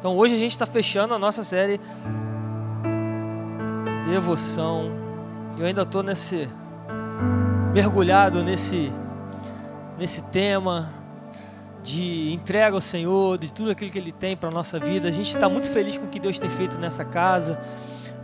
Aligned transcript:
Então 0.00 0.16
hoje 0.16 0.34
a 0.34 0.38
gente 0.38 0.52
está 0.52 0.64
fechando 0.64 1.12
a 1.12 1.18
nossa 1.18 1.44
série 1.44 1.78
Devoção. 4.08 4.90
Eu 5.58 5.66
ainda 5.66 5.82
estou 5.82 6.02
nesse 6.02 6.48
mergulhado 7.74 8.42
nesse 8.42 8.90
nesse 9.98 10.22
tema 10.24 10.90
de 11.82 12.32
entrega 12.32 12.74
ao 12.74 12.80
Senhor, 12.80 13.36
de 13.36 13.52
tudo 13.52 13.70
aquilo 13.70 13.90
que 13.90 13.98
Ele 13.98 14.10
tem 14.10 14.34
para 14.34 14.48
a 14.48 14.52
nossa 14.52 14.78
vida. 14.78 15.06
A 15.06 15.10
gente 15.10 15.28
está 15.28 15.50
muito 15.50 15.68
feliz 15.68 15.98
com 15.98 16.06
o 16.06 16.08
que 16.08 16.18
Deus 16.18 16.38
tem 16.38 16.48
feito 16.48 16.78
nessa 16.78 17.04
casa. 17.04 17.60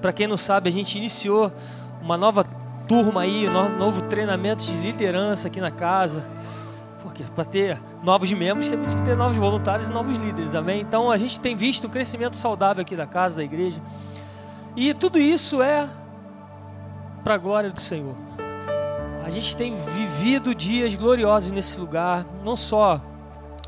Para 0.01 0.15
quem 0.15 0.27
não 0.27 0.39
sabe, 0.39 0.71
a 0.71 0.73
gente 0.73 0.97
iniciou 0.97 1.53
uma 2.01 2.17
nova 2.17 2.43
turma 2.89 3.21
aí, 3.21 3.47
um 3.47 3.77
novo 3.77 4.01
treinamento 4.05 4.65
de 4.65 4.73
liderança 4.73 5.49
aqui 5.49 5.61
na 5.61 5.71
casa. 5.71 6.25
Porque 7.07 7.23
para 7.23 7.45
ter 7.45 7.81
novos 8.03 8.33
membros, 8.33 8.69
temos 8.69 8.93
que 8.93 9.01
ter 9.03 9.17
novos 9.17 9.37
voluntários 9.37 9.89
e 9.89 9.93
novos 9.93 10.19
líderes, 10.19 10.57
amém? 10.57 10.81
Então 10.81 11.09
a 11.09 11.17
gente 11.17 11.39
tem 11.39 11.55
visto 11.55 11.87
um 11.87 11.91
crescimento 11.91 12.37
saudável 12.37 12.83
aqui 12.83 12.97
da 12.97 13.07
casa, 13.07 13.37
da 13.37 13.45
igreja. 13.45 13.81
E 14.75 14.93
tudo 14.93 15.17
isso 15.17 15.63
é 15.63 15.89
para 17.23 17.35
a 17.35 17.39
glória 17.39 17.71
do 17.71 17.81
Senhor. 17.81 18.17
A 19.25 19.31
gente 19.31 19.57
tem 19.57 19.73
vivido 19.73 20.53
dias 20.53 20.97
gloriosos 20.97 21.53
nesse 21.53 21.79
lugar, 21.79 22.27
não 22.45 22.57
só 22.57 23.01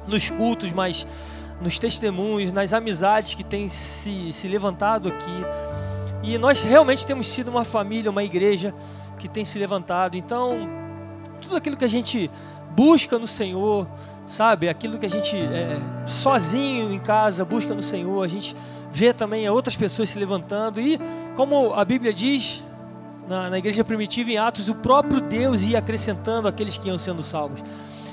nos 0.04 0.28
cultos, 0.28 0.72
mas 0.72 1.06
nos 1.60 1.78
testemunhos, 1.78 2.50
nas 2.50 2.72
amizades 2.72 3.36
que 3.36 3.44
têm 3.44 3.68
se, 3.68 4.32
se 4.32 4.48
levantado 4.48 5.08
aqui. 5.08 5.44
E 6.24 6.36
nós 6.38 6.64
realmente 6.64 7.06
temos 7.06 7.28
sido 7.28 7.52
uma 7.52 7.64
família, 7.64 8.10
uma 8.10 8.24
igreja 8.24 8.74
que 9.16 9.28
tem 9.28 9.44
se 9.44 9.60
levantado. 9.60 10.16
Então, 10.16 10.68
tudo 11.40 11.54
aquilo 11.54 11.76
que 11.76 11.84
a 11.84 11.88
gente 11.88 12.28
busca 12.78 13.18
no 13.18 13.26
Senhor, 13.26 13.88
sabe? 14.24 14.68
Aquilo 14.68 14.98
que 14.98 15.06
a 15.06 15.10
gente 15.10 15.36
é, 15.36 15.80
sozinho 16.06 16.92
em 16.92 16.98
casa 17.00 17.44
busca 17.44 17.74
no 17.74 17.82
Senhor, 17.82 18.22
a 18.22 18.28
gente 18.28 18.54
vê 18.92 19.12
também 19.12 19.48
outras 19.48 19.74
pessoas 19.74 20.10
se 20.10 20.16
levantando. 20.16 20.80
E, 20.80 20.96
como 21.34 21.74
a 21.74 21.84
Bíblia 21.84 22.14
diz 22.14 22.62
na, 23.26 23.50
na 23.50 23.58
igreja 23.58 23.82
primitiva, 23.82 24.30
em 24.30 24.38
Atos, 24.38 24.68
o 24.68 24.76
próprio 24.76 25.20
Deus 25.20 25.64
ia 25.64 25.80
acrescentando 25.80 26.46
aqueles 26.46 26.78
que 26.78 26.86
iam 26.86 26.96
sendo 26.96 27.20
salvos. 27.20 27.64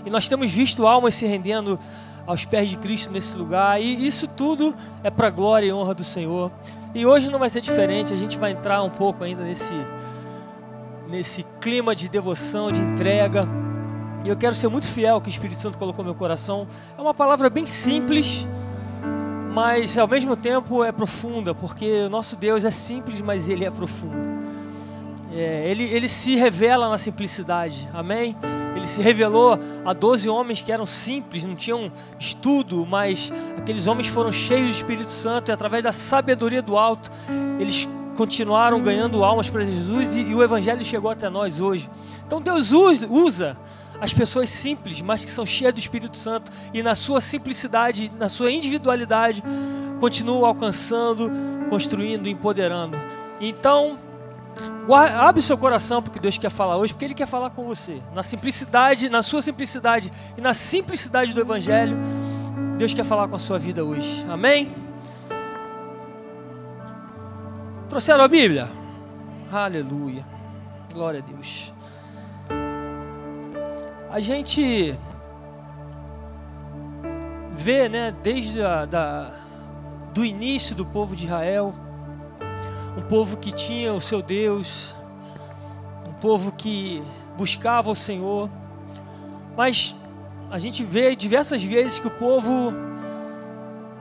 E 0.04 0.10
nós 0.10 0.28
temos 0.28 0.50
visto 0.50 0.88
almas 0.88 1.14
se 1.14 1.28
rendendo 1.28 1.78
aos 2.26 2.44
pés 2.44 2.68
de 2.68 2.78
Cristo 2.78 3.14
nesse 3.14 3.38
lugar. 3.38 3.80
E 3.80 4.04
isso 4.04 4.28
tudo 4.28 4.74
é 5.04 5.12
para 5.12 5.28
a 5.28 5.30
glória 5.30 5.68
e 5.68 5.72
honra 5.72 5.94
do 5.94 6.04
Senhor. 6.04 6.52
E 6.96 7.06
hoje 7.06 7.30
não 7.30 7.38
vai 7.38 7.52
ser 7.52 7.62
diferente. 7.62 8.16
A 8.16 8.18
gente 8.18 8.36
vai 8.36 8.50
entrar 8.50 8.82
um 8.82 8.90
pouco 8.90 9.24
ainda 9.24 9.44
nesse, 9.44 9.76
nesse 11.08 11.46
clima 11.62 11.96
de 11.96 12.10
devoção, 12.10 12.72
de 12.72 12.82
entrega. 12.82 13.48
E 14.26 14.28
eu 14.28 14.36
quero 14.36 14.56
ser 14.56 14.68
muito 14.70 14.88
fiel 14.88 15.14
ao 15.14 15.22
que 15.22 15.28
o 15.28 15.30
Espírito 15.30 15.62
Santo 15.62 15.78
colocou 15.78 16.04
no 16.04 16.10
meu 16.10 16.18
coração. 16.18 16.68
É 16.98 17.02
uma 17.02 17.14
palavra 17.14 17.48
bem 17.48 17.68
simples, 17.68 18.48
mas 19.54 20.00
ao 20.00 20.08
mesmo 20.08 20.36
tempo 20.36 20.84
é 20.84 20.92
profunda, 20.92 21.54
porque 21.54 22.02
o 22.02 22.10
nosso 22.10 22.36
Deus 22.36 22.66
é 22.66 22.72
simples, 22.72 23.22
mas 23.22 23.48
ele 23.48 23.64
é 23.64 23.70
profundo. 23.70 24.18
É, 25.32 25.70
ele, 25.70 25.84
ele 25.84 26.08
se 26.08 26.36
revela 26.36 26.90
na 26.90 26.98
simplicidade, 26.98 27.88
amém? 27.94 28.36
Ele 28.76 28.88
se 28.88 29.00
revelou 29.00 29.60
a 29.86 29.94
doze 29.94 30.28
homens 30.28 30.60
que 30.60 30.72
eram 30.72 30.88
simples, 30.88 31.44
não 31.44 31.56
tinham 31.56 31.92
estudo, 32.18 32.84
mas 32.84 33.32
aqueles 33.56 33.86
homens 33.86 34.08
foram 34.08 34.32
cheios 34.32 34.70
do 34.70 34.74
Espírito 34.74 35.12
Santo 35.12 35.52
e 35.52 35.54
através 35.54 35.84
da 35.84 35.92
sabedoria 35.92 36.64
do 36.64 36.76
alto, 36.80 37.12
eles 37.60 37.88
continuaram 38.18 38.82
ganhando 38.82 39.24
almas 39.24 39.52
para 39.52 39.64
Jesus 39.64 40.16
e, 40.16 40.22
e 40.22 40.34
o 40.34 40.42
Evangelho 40.42 40.84
chegou 40.84 41.12
até 41.12 41.30
nós 41.30 41.62
hoje. 41.62 41.88
Então 42.26 42.42
Deus 42.42 42.72
usa, 42.72 43.08
usa 43.08 43.58
as 44.00 44.14
pessoas 44.14 44.50
simples, 44.50 45.02
mas 45.02 45.24
que 45.24 45.32
são 45.32 45.46
cheias 45.46 45.74
do 45.74 45.80
Espírito 45.80 46.18
Santo 46.18 46.52
e 46.74 46.84
na 46.84 46.96
sua 46.96 47.22
simplicidade, 47.22 48.12
na 48.18 48.30
sua 48.30 48.52
individualidade, 48.52 49.44
continuam 50.00 50.46
alcançando, 50.46 51.32
construindo, 51.70 52.28
empoderando. 52.28 52.98
Então, 53.40 53.98
Abre 55.20 55.42
seu 55.42 55.58
coração 55.58 56.02
porque 56.02 56.20
Deus 56.20 56.38
quer 56.38 56.50
falar 56.50 56.78
hoje, 56.78 56.94
porque 56.94 57.06
Ele 57.06 57.14
quer 57.14 57.26
falar 57.26 57.50
com 57.50 57.66
você. 57.66 58.02
Na 58.14 58.24
simplicidade, 58.24 59.10
na 59.10 59.22
sua 59.22 59.42
simplicidade 59.42 60.12
e 60.38 60.42
na 60.42 60.54
simplicidade 60.54 61.34
do 61.34 61.42
Evangelho, 61.42 61.98
Deus 62.78 62.94
quer 62.94 63.04
falar 63.04 63.28
com 63.28 63.36
a 63.36 63.40
sua 63.40 63.58
vida 63.58 63.84
hoje. 63.84 64.26
Amém? 64.30 64.74
Trouxeram 67.90 68.24
a 68.24 68.28
Bíblia? 68.28 68.70
Aleluia. 69.52 70.26
Glória 70.92 71.20
a 71.20 71.24
Deus. 71.24 71.75
A 74.16 74.22
gente 74.22 74.98
vê, 77.52 77.90
né, 77.90 78.16
desde 78.24 78.62
a, 78.62 78.86
da, 78.86 79.34
do 80.14 80.24
início 80.24 80.74
do 80.74 80.86
povo 80.86 81.18
de 81.18 81.26
Israel, 81.26 81.76
um 82.98 83.02
povo 83.02 83.36
que 83.36 83.52
tinha 83.52 83.94
o 83.94 84.00
seu 84.00 84.22
Deus, 84.22 84.96
um 86.08 86.14
povo 86.14 86.54
que 86.54 87.04
buscava 87.36 87.92
o 87.92 87.96
Senhor, 87.96 88.50
mas 89.58 89.94
a 90.50 90.60
gente 90.60 90.82
vê 90.82 91.14
diversas 91.14 91.62
vezes 91.62 92.00
que 92.00 92.08
o 92.08 92.12
povo 92.12 92.72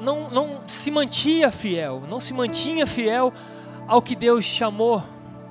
não, 0.00 0.30
não 0.30 0.60
se 0.68 0.92
mantinha 0.92 1.50
fiel, 1.50 2.04
não 2.08 2.20
se 2.20 2.32
mantinha 2.32 2.86
fiel 2.86 3.32
ao 3.88 4.00
que 4.00 4.14
Deus 4.14 4.44
chamou 4.44 5.02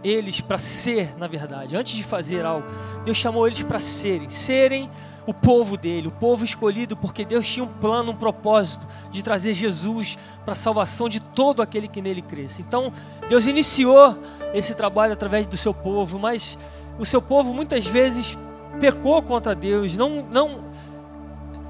eles 0.04 0.42
para 0.42 0.58
ser, 0.58 1.18
na 1.18 1.28
verdade. 1.28 1.76
Antes 1.76 1.96
de 1.96 2.04
fazer 2.04 2.46
algo, 2.46 2.68
Deus 3.06 3.18
chamou 3.18 3.48
eles 3.48 3.64
para 3.64 3.80
serem, 3.80 4.30
serem 4.30 4.90
o 5.26 5.34
povo 5.34 5.78
dele, 5.78 6.08
o 6.08 6.12
povo 6.12 6.44
escolhido, 6.44 6.98
porque 6.98 7.24
Deus 7.24 7.48
tinha 7.48 7.64
um 7.64 7.68
plano, 7.68 8.12
um 8.12 8.16
propósito 8.16 8.86
de 9.10 9.24
trazer 9.24 9.54
Jesus 9.54 10.18
para 10.44 10.52
a 10.52 10.56
salvação 10.56 11.08
de 11.08 11.20
todo 11.20 11.62
aquele 11.62 11.88
que 11.88 12.02
nele 12.02 12.22
cresce. 12.22 12.62
Então, 12.62 12.92
Deus 13.30 13.48
iniciou 13.48 14.18
esse 14.54 14.76
trabalho 14.76 15.14
através 15.14 15.46
do 15.46 15.56
seu 15.56 15.74
povo, 15.74 16.20
mas 16.20 16.58
o 17.00 17.06
seu 17.06 17.22
povo 17.22 17.54
muitas 17.54 17.88
vezes 17.88 18.38
pecou 18.80 19.22
contra 19.22 19.56
Deus, 19.56 19.96
não, 19.96 20.24
não 20.24 20.66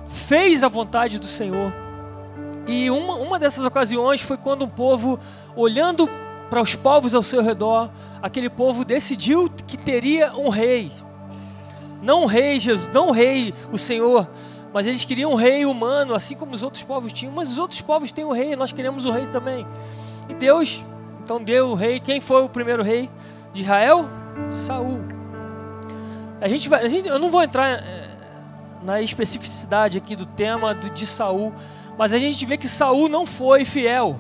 fez 0.08 0.64
a 0.64 0.68
vontade 0.68 1.20
do 1.20 1.26
Senhor. 1.26 1.72
E 2.66 2.90
uma, 2.90 3.16
uma 3.16 3.38
dessas 3.38 3.66
ocasiões 3.66 4.22
foi 4.22 4.38
quando 4.38 4.64
um 4.66 4.70
povo, 4.70 5.20
olhando 5.56 6.10
para 6.50 6.62
os 6.62 6.76
povos 6.76 7.14
ao 7.14 7.22
seu 7.22 7.42
redor, 7.42 7.90
aquele 8.24 8.50
povo 8.50 8.86
decidiu 8.86 9.50
que 9.68 9.78
teria 9.78 10.34
um 10.34 10.48
rei, 10.48 10.94
não 12.02 12.24
o 12.24 12.26
rei 12.26 12.58
Jesus, 12.58 12.90
não 12.94 13.10
o 13.10 13.12
rei, 13.12 13.54
o 13.70 13.78
Senhor, 13.78 14.30
mas 14.74 14.88
eles 14.88 15.04
queriam 15.04 15.34
um 15.34 15.36
rei 15.36 15.66
humano, 15.66 16.16
assim 16.16 16.34
como 16.34 16.54
os 16.54 16.64
outros 16.64 16.82
povos 16.84 17.12
tinham. 17.12 17.34
Mas 17.34 17.52
os 17.52 17.60
outros 17.60 17.82
povos 17.82 18.12
têm 18.14 18.26
um 18.26 18.32
rei, 18.32 18.56
nós 18.56 18.72
queremos 18.72 19.06
o 19.06 19.10
um 19.10 19.12
rei 19.12 19.28
também. 19.28 19.68
E 20.28 20.34
Deus, 20.34 20.84
então 21.24 21.44
deu 21.44 21.70
o 21.70 21.74
rei. 21.76 22.00
Quem 22.00 22.20
foi 22.20 22.44
o 22.44 22.50
primeiro 22.50 22.82
rei 22.82 23.10
de 23.52 23.62
Israel? 23.62 24.10
Saul. 24.50 25.02
A 26.42 26.48
gente 26.48 26.68
vai, 26.68 26.84
a 26.84 26.88
gente, 26.88 27.08
eu 27.08 27.20
não 27.20 27.30
vou 27.30 27.44
entrar 27.44 27.84
é, 27.84 28.10
na 28.82 29.02
especificidade 29.02 29.98
aqui 29.98 30.16
do 30.16 30.26
tema 30.26 30.74
de 30.74 31.06
Saul, 31.06 31.54
mas 31.98 32.14
a 32.14 32.18
gente 32.18 32.44
vê 32.46 32.58
que 32.58 32.68
Saul 32.68 33.08
não 33.08 33.26
foi 33.26 33.66
fiel. 33.66 34.18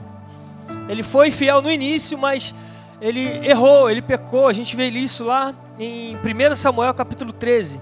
Ele 0.87 1.03
foi 1.03 1.31
fiel 1.31 1.61
no 1.61 1.71
início, 1.71 2.17
mas 2.17 2.53
ele 3.01 3.45
errou, 3.47 3.89
ele 3.89 4.01
pecou. 4.01 4.47
A 4.47 4.53
gente 4.53 4.75
vê 4.75 4.87
isso 4.87 5.25
lá 5.25 5.53
em 5.77 6.15
1 6.15 6.55
Samuel 6.55 6.93
capítulo 6.93 7.33
13. 7.33 7.81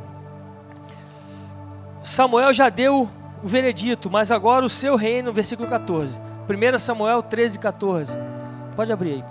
Samuel 2.03 2.51
já 2.51 2.69
deu 2.69 3.09
o 3.43 3.47
veredito, 3.47 4.09
mas 4.09 4.31
agora 4.31 4.65
o 4.65 4.69
seu 4.69 4.95
reino, 4.95 5.31
versículo 5.31 5.69
14. 5.69 6.19
1 6.49 6.77
Samuel 6.79 7.21
13, 7.21 7.59
14. 7.59 8.17
Pode 8.75 8.91
abrir 8.91 9.13
aí. 9.13 9.23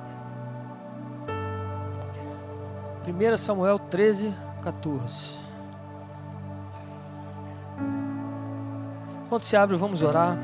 1 3.32 3.36
Samuel 3.36 3.78
13, 3.78 4.32
14. 4.62 5.36
Quando 9.28 9.42
se 9.44 9.56
abre, 9.56 9.76
vamos 9.76 10.02
orar. 10.02 10.38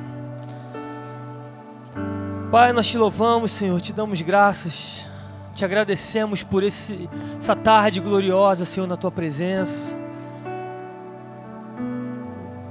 Pai, 2.50 2.72
nós 2.72 2.86
te 2.86 2.97
louvamos, 2.97 3.50
Senhor, 3.50 3.80
te 3.80 3.92
damos 3.92 4.22
graças 4.22 5.09
te 5.56 5.64
agradecemos 5.64 6.42
por 6.42 6.62
esse, 6.62 7.08
essa 7.38 7.56
tarde 7.56 7.98
gloriosa, 7.98 8.66
Senhor, 8.66 8.86
na 8.86 8.94
tua 8.94 9.10
presença. 9.10 9.97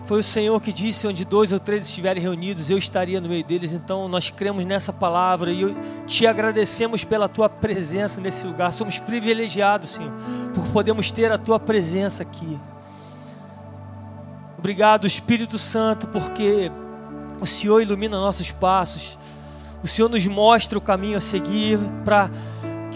Foi 0.06 0.20
o 0.20 0.24
Senhor 0.24 0.62
que 0.62 0.72
disse: 0.72 1.08
onde 1.08 1.26
dois 1.26 1.52
ou 1.52 1.60
três 1.60 1.88
estiverem 1.88 2.22
reunidos, 2.22 2.70
eu 2.70 2.78
estaria 2.78 3.20
no 3.20 3.28
meio 3.28 3.44
deles. 3.44 3.74
Então 3.74 4.08
nós 4.08 4.30
cremos 4.30 4.64
nessa 4.68 4.94
palavra 4.94 5.52
e 5.52 5.76
te 6.06 6.28
agradecemos 6.28 7.04
pela 7.04 7.28
tua 7.28 7.50
presença 7.50 8.22
nesse 8.22 8.46
lugar. 8.46 8.72
Somos 8.72 9.00
privilegiados, 9.00 9.90
Senhor, 9.90 10.14
por 10.54 10.68
podermos 10.68 11.12
ter 11.12 11.32
a 11.32 11.40
tua 11.40 11.60
presença 11.60 12.22
aqui. 12.22 12.60
Obrigado, 14.60 15.08
Espírito 15.08 15.58
Santo, 15.58 16.08
porque 16.08 16.72
o 17.42 17.48
Senhor 17.48 17.82
ilumina 17.82 18.16
nossos 18.20 18.52
passos. 18.52 19.18
O 19.84 19.88
Senhor 19.88 20.10
nos 20.10 20.26
mostra 20.28 20.78
o 20.78 20.82
caminho 20.82 21.18
a 21.18 21.22
seguir 21.22 21.80
para 22.04 22.30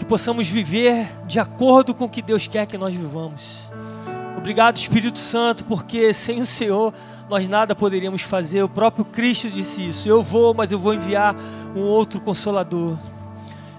que 0.00 0.04
possamos 0.06 0.48
viver 0.48 1.06
de 1.26 1.38
acordo 1.38 1.92
com 1.94 2.06
o 2.06 2.08
que 2.08 2.22
Deus 2.22 2.46
quer 2.46 2.64
que 2.64 2.78
nós 2.78 2.94
vivamos. 2.94 3.70
Obrigado, 4.34 4.78
Espírito 4.78 5.18
Santo, 5.18 5.62
porque 5.66 6.14
sem 6.14 6.40
o 6.40 6.46
Senhor 6.46 6.94
nós 7.28 7.46
nada 7.46 7.74
poderíamos 7.74 8.22
fazer. 8.22 8.62
O 8.62 8.68
próprio 8.68 9.04
Cristo 9.04 9.50
disse 9.50 9.86
isso. 9.86 10.08
Eu 10.08 10.22
vou, 10.22 10.54
mas 10.54 10.72
eu 10.72 10.78
vou 10.78 10.94
enviar 10.94 11.36
um 11.76 11.82
outro 11.82 12.18
consolador. 12.18 12.96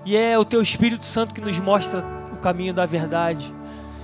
E 0.06 0.15
é 0.15 0.38
o 0.38 0.45
teu 0.45 0.62
Espírito 0.62 1.07
Santo 1.07 1.33
que 1.33 1.41
nos 1.41 1.57
mostra 1.57 2.03
o 2.31 2.38
caminho 2.38 2.71
da 2.71 2.85
verdade. 2.85 3.51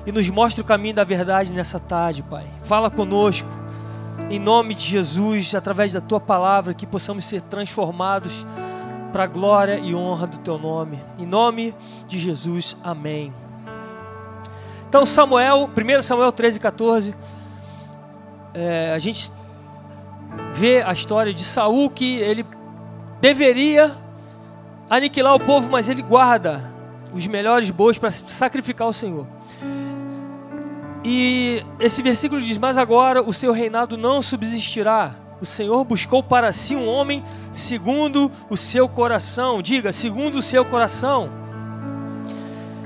E 0.04 0.12
nos 0.12 0.28
mostra 0.28 0.64
o 0.64 0.66
caminho 0.66 0.96
da 0.96 1.04
verdade 1.04 1.54
nessa 1.54 1.80
tarde, 1.80 2.24
Pai. 2.24 2.48
Fala 2.64 2.90
conosco. 2.90 3.48
Em 4.28 4.40
nome 4.40 4.74
de 4.74 4.86
Jesus, 4.86 5.54
através 5.54 5.94
da 5.94 6.02
tua 6.02 6.20
palavra, 6.20 6.74
que 6.74 6.88
possamos 6.88 7.26
ser 7.26 7.44
transformados 7.44 8.44
para 9.12 9.24
a 9.24 9.28
glória 9.28 9.80
e 9.80 9.96
honra 9.96 10.28
do 10.28 10.38
teu 10.40 10.58
nome. 10.58 11.00
Em 11.18 11.26
nome 11.26 11.74
de 12.08 12.18
Jesus, 12.18 12.76
amém. 12.84 13.34
Então, 14.88 15.06
Samuel, 15.06 15.70
1 15.70 16.02
Samuel 16.02 16.32
13, 16.32 16.60
14, 16.60 17.16
é, 18.54 18.94
a 18.94 19.00
gente 19.00 19.32
vê 20.54 20.82
a 20.82 20.94
história 20.94 21.34
de 21.34 21.44
Saul 21.44 21.90
que 21.90 22.18
ele 22.18 22.46
deveria 23.20 23.96
aniquilar 24.90 25.36
o 25.36 25.40
povo, 25.40 25.70
mas 25.70 25.90
ele 25.90 26.02
guarda 26.02 26.72
os 27.14 27.26
melhores 27.28 27.70
bois 27.70 27.98
para 27.98 28.12
sacrificar 28.12 28.88
o 28.88 28.94
Senhor. 28.94 29.28
E 31.04 31.64
esse 31.80 32.02
versículo 32.02 32.42
diz: 32.42 32.58
Mas 32.58 32.78
agora 32.78 33.22
o 33.22 33.34
seu 33.34 33.52
reinado 33.52 33.98
não 33.98 34.22
subsistirá. 34.22 35.16
O 35.40 35.46
Senhor 35.46 35.84
buscou 35.84 36.24
para 36.24 36.52
si 36.52 36.76
um 36.76 36.88
homem 36.88 37.24
segundo 37.52 38.32
o 38.50 38.58
seu 38.58 38.90
coração. 38.90 39.62
Diga, 39.62 39.92
segundo 39.92 40.36
o 40.36 40.42
seu 40.42 40.66
coração. 40.66 41.30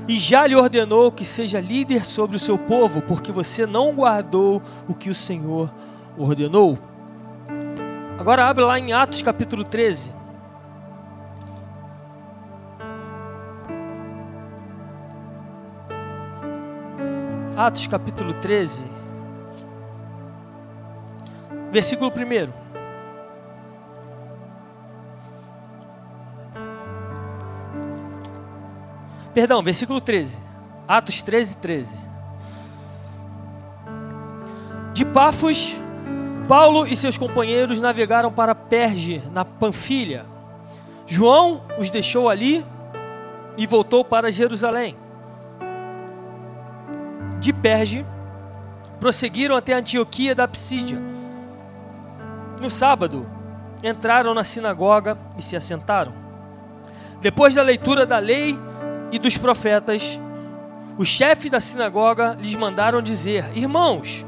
E 0.06 0.16
já 0.16 0.46
lhe 0.46 0.54
ordenou 0.54 1.12
que 1.12 1.24
seja 1.24 1.60
líder 1.60 2.04
sobre 2.04 2.36
o 2.36 2.38
seu 2.38 2.58
povo, 2.58 3.00
porque 3.02 3.32
você 3.32 3.64
não 3.64 3.94
guardou 3.94 4.60
o 4.88 4.94
que 4.94 5.08
o 5.08 5.14
Senhor 5.14 5.72
ordenou. 6.18 6.78
Agora 8.18 8.46
abre 8.46 8.64
lá 8.64 8.78
em 8.78 8.92
Atos 8.92 9.22
capítulo 9.22 9.64
13. 9.64 10.12
Atos 17.56 17.86
capítulo 17.86 18.34
13, 18.34 18.86
versículo 21.72 22.10
1. 22.10 22.52
Perdão, 29.34 29.62
versículo 29.62 30.00
13. 30.00 30.40
Atos 30.86 31.22
13, 31.22 31.56
13. 31.56 31.98
De 34.92 35.04
Pafos, 35.06 35.74
Paulo 36.46 36.86
e 36.86 36.94
seus 36.94 37.16
companheiros 37.16 37.80
navegaram 37.80 38.30
para 38.30 38.54
Perge, 38.54 39.22
na 39.32 39.44
Panfilha. 39.44 40.26
João 41.06 41.62
os 41.78 41.90
deixou 41.90 42.28
ali 42.28 42.64
e 43.56 43.66
voltou 43.66 44.04
para 44.04 44.30
Jerusalém 44.30 44.96
de 47.42 47.52
Perge, 47.52 48.06
prosseguiram 49.00 49.56
até 49.56 49.72
Antioquia 49.72 50.32
da 50.32 50.46
Psídia. 50.46 51.11
No 52.62 52.70
sábado, 52.70 53.26
entraram 53.82 54.32
na 54.32 54.44
sinagoga 54.44 55.18
e 55.36 55.42
se 55.42 55.56
assentaram. 55.56 56.12
Depois 57.20 57.56
da 57.56 57.62
leitura 57.62 58.06
da 58.06 58.18
lei 58.20 58.56
e 59.10 59.18
dos 59.18 59.36
profetas, 59.36 60.16
os 60.96 61.08
chefes 61.08 61.50
da 61.50 61.58
sinagoga 61.58 62.36
lhes 62.40 62.54
mandaram 62.54 63.02
dizer: 63.02 63.50
Irmãos, 63.52 64.24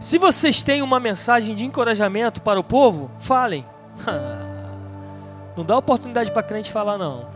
se 0.00 0.18
vocês 0.18 0.60
têm 0.60 0.82
uma 0.82 0.98
mensagem 0.98 1.54
de 1.54 1.64
encorajamento 1.64 2.40
para 2.40 2.58
o 2.58 2.64
povo, 2.64 3.12
falem. 3.20 3.64
Não 5.56 5.64
dá 5.64 5.78
oportunidade 5.78 6.32
para 6.32 6.42
crente 6.42 6.72
falar, 6.72 6.98
não. 6.98 7.26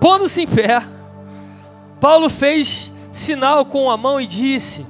Pondo-se 0.00 0.42
em 0.42 0.46
pé, 0.48 0.82
Paulo 2.00 2.28
fez 2.28 2.92
sinal 3.12 3.64
com 3.64 3.88
a 3.88 3.96
mão 3.96 4.20
e 4.20 4.26
disse: 4.26 4.84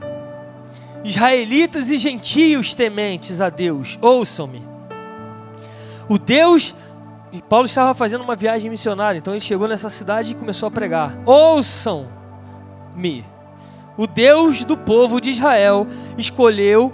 Israelitas 1.04 1.90
e 1.90 1.98
gentios 1.98 2.74
tementes 2.74 3.40
a 3.40 3.48
Deus, 3.48 3.98
ouçam-me. 4.00 4.62
O 6.08 6.18
Deus. 6.18 6.74
E 7.30 7.42
Paulo 7.42 7.66
estava 7.66 7.92
fazendo 7.92 8.24
uma 8.24 8.34
viagem 8.34 8.70
missionária, 8.70 9.18
então 9.18 9.34
ele 9.34 9.40
chegou 9.40 9.68
nessa 9.68 9.90
cidade 9.90 10.32
e 10.32 10.34
começou 10.34 10.66
a 10.66 10.70
pregar: 10.70 11.14
Ouçam-me. 11.26 12.06
O 13.98 14.06
Deus 14.06 14.64
do 14.64 14.76
povo 14.76 15.20
de 15.20 15.30
Israel 15.30 15.86
escolheu 16.16 16.92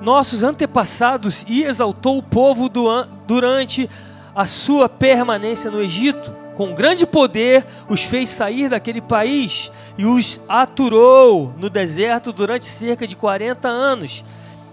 nossos 0.00 0.42
antepassados 0.42 1.44
e 1.48 1.64
exaltou 1.64 2.16
o 2.16 2.22
povo 2.22 2.70
durante 3.26 3.90
a 4.34 4.46
sua 4.46 4.88
permanência 4.88 5.70
no 5.70 5.82
Egito 5.82 6.43
com 6.54 6.74
grande 6.74 7.06
poder, 7.06 7.66
os 7.88 8.02
fez 8.02 8.30
sair 8.30 8.68
daquele 8.68 9.00
país 9.00 9.70
e 9.98 10.04
os 10.04 10.40
aturou 10.48 11.52
no 11.56 11.68
deserto 11.68 12.32
durante 12.32 12.66
cerca 12.66 13.06
de 13.06 13.16
40 13.16 13.68
anos. 13.68 14.24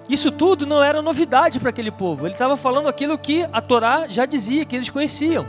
Isso 0.08 0.32
tudo 0.32 0.66
não 0.66 0.84
era 0.84 1.02
novidade 1.02 1.60
para 1.60 1.70
aquele 1.70 1.92
povo. 1.92 2.26
Ele 2.26 2.34
estava 2.34 2.58
falando 2.58 2.88
aquilo 2.88 3.18
que 3.18 3.48
a 3.52 3.62
Torá 3.62 4.08
já 4.10 4.26
dizia, 4.26 4.66
que 4.66 4.76
eles 4.76 4.90
conheciam. 4.90 5.48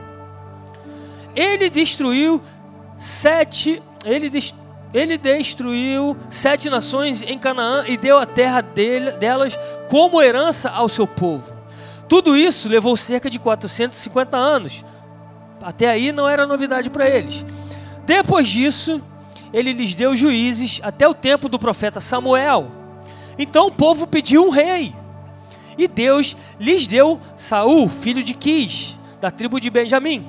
Ele 1.34 1.69
destruiu 1.69 2.40
sete, 2.96 3.82
ele, 4.05 4.31
ele 4.94 5.19
destruiu 5.19 6.17
sete 6.29 6.70
nações 6.70 7.23
em 7.23 7.38
Canaã 7.38 7.84
e 7.87 7.96
deu 7.96 8.19
a 8.19 8.26
terra 8.26 8.61
dele, 8.61 9.12
delas 9.12 9.58
como 9.88 10.23
herança 10.23 10.70
ao 10.70 10.88
seu 10.88 11.06
povo. 11.06 11.62
Tudo 12.08 12.37
isso 12.37 12.69
levou 12.69 12.96
cerca 12.96 13.31
de 13.31 13.38
450 13.38 14.37
anos. 14.37 14.84
Até 15.62 15.88
aí 15.88 16.12
não 16.12 16.29
era 16.29 16.47
novidade 16.47 16.91
para 16.91 17.09
eles. 17.09 17.44
Depois 18.05 18.49
disso, 18.49 19.00
ele 19.53 19.73
lhes 19.73 19.94
deu 19.94 20.17
juízes 20.17 20.81
até 20.82 21.06
o 21.06 21.14
tempo 21.14 21.49
do 21.49 21.59
profeta 21.59 22.00
Samuel. 22.00 22.70
Então 23.38 23.67
o 23.67 23.73
povo 23.73 24.06
pediu 24.06 24.44
um 24.44 24.50
rei. 24.50 24.94
E 25.79 25.88
Deus 25.88 26.37
lhes 26.61 26.87
deu 26.87 27.19
Saul, 27.35 27.88
filho 27.88 28.23
de 28.23 28.35
Quis, 28.35 28.99
da 29.20 29.31
tribo 29.31 29.59
de 29.59 29.70
Benjamim, 29.70 30.26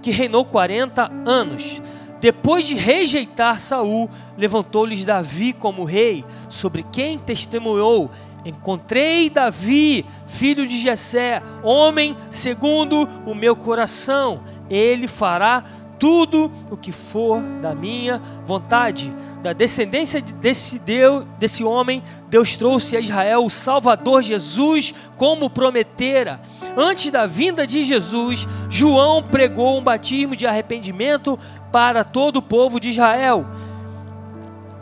que 0.00 0.10
reinou 0.10 0.44
40 0.44 1.10
anos. 1.24 1.82
Depois 2.20 2.66
de 2.66 2.74
rejeitar 2.74 3.60
Saul, 3.60 4.08
levantou-lhes 4.38 5.04
Davi 5.04 5.52
como 5.52 5.84
rei, 5.84 6.24
sobre 6.48 6.84
quem 6.84 7.18
testemunhou 7.18 8.10
Encontrei 8.46 9.28
Davi, 9.28 10.06
filho 10.24 10.64
de 10.68 10.80
Jessé, 10.80 11.42
homem 11.64 12.16
segundo 12.30 13.08
o 13.26 13.34
meu 13.34 13.56
coração. 13.56 14.40
Ele 14.68 15.06
fará 15.06 15.64
tudo 15.98 16.50
o 16.70 16.76
que 16.76 16.92
for 16.92 17.40
da 17.60 17.74
minha 17.74 18.20
vontade. 18.44 19.12
Da 19.42 19.52
descendência 19.52 20.20
desse 20.20 20.78
Deus, 20.78 21.24
desse 21.38 21.64
homem, 21.64 22.02
Deus 22.28 22.56
trouxe 22.56 22.96
a 22.96 23.00
Israel 23.00 23.44
o 23.44 23.50
Salvador 23.50 24.22
Jesus, 24.22 24.94
como 25.16 25.48
prometera. 25.48 26.40
Antes 26.76 27.10
da 27.10 27.26
vinda 27.26 27.66
de 27.66 27.82
Jesus, 27.82 28.46
João 28.68 29.22
pregou 29.22 29.78
um 29.78 29.82
batismo 29.82 30.36
de 30.36 30.46
arrependimento 30.46 31.38
para 31.72 32.04
todo 32.04 32.36
o 32.36 32.42
povo 32.42 32.78
de 32.78 32.90
Israel. 32.90 33.46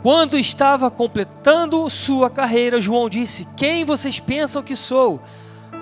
Quando 0.01 0.37
estava 0.37 0.91
completando 0.91 1.89
sua 1.89 2.29
carreira, 2.29 2.79
João 2.81 3.09
disse: 3.09 3.47
Quem 3.55 3.83
vocês 3.83 4.19
pensam 4.19 4.61
que 4.61 4.75
sou? 4.75 5.21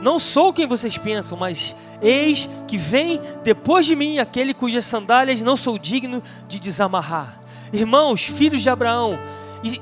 Não 0.04 0.20
sou 0.20 0.52
quem 0.52 0.68
vocês 0.68 0.98
pensam, 0.98 1.38
mas 1.38 1.74
eis 2.02 2.50
que 2.68 2.76
vem 2.76 3.22
depois 3.42 3.86
de 3.86 3.96
mim 3.96 4.20
aquele 4.20 4.54
cujas 4.54 4.84
sandálias 4.84 5.42
não 5.42 5.56
sou 5.56 5.80
digno 5.80 6.22
de 6.46 6.60
desamarrar. 6.60 7.40
Irmãos, 7.72 8.26
filhos 8.26 8.62
de 8.62 8.70
Abraão, 8.70 9.18
e, 9.64 9.82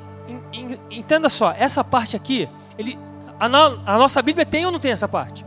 e, 0.54 0.80
entenda 0.92 1.28
só, 1.28 1.52
essa 1.58 1.84
parte 1.84 2.16
aqui, 2.16 2.48
ele, 2.78 3.00
a, 3.40 3.48
a 3.48 3.98
nossa 3.98 4.22
Bíblia 4.22 4.46
tem 4.46 4.64
ou 4.64 4.72
não 4.72 4.78
tem 4.78 4.92
essa 4.92 5.08
parte? 5.08 5.44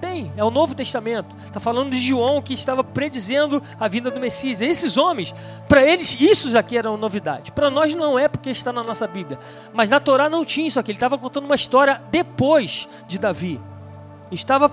Tem, 0.00 0.32
é 0.36 0.42
o 0.42 0.50
Novo 0.50 0.74
Testamento. 0.74 1.36
Está 1.46 1.60
falando 1.60 1.90
de 1.90 1.98
João 2.00 2.42
que 2.42 2.52
estava 2.52 2.82
predizendo 2.82 3.62
a 3.78 3.86
vinda 3.86 4.10
do 4.10 4.18
Messias. 4.18 4.60
Esses 4.60 4.98
homens, 4.98 5.32
para 5.68 5.86
eles, 5.86 6.20
isso 6.20 6.58
aqui 6.58 6.76
era 6.76 6.90
uma 6.90 6.98
novidade. 6.98 7.52
Para 7.52 7.70
nós 7.70 7.94
não 7.94 8.18
é 8.18 8.26
porque 8.26 8.50
está 8.50 8.72
na 8.72 8.82
nossa 8.82 9.06
Bíblia. 9.06 9.38
Mas 9.72 9.88
na 9.88 10.00
Torá 10.00 10.28
não 10.28 10.44
tinha 10.44 10.66
isso 10.66 10.80
aqui. 10.80 10.90
Ele 10.90 10.96
estava 10.96 11.16
contando 11.16 11.44
uma 11.44 11.54
história 11.54 12.02
depois 12.10 12.88
de 13.06 13.16
Davi. 13.16 13.60
Estava 14.30 14.70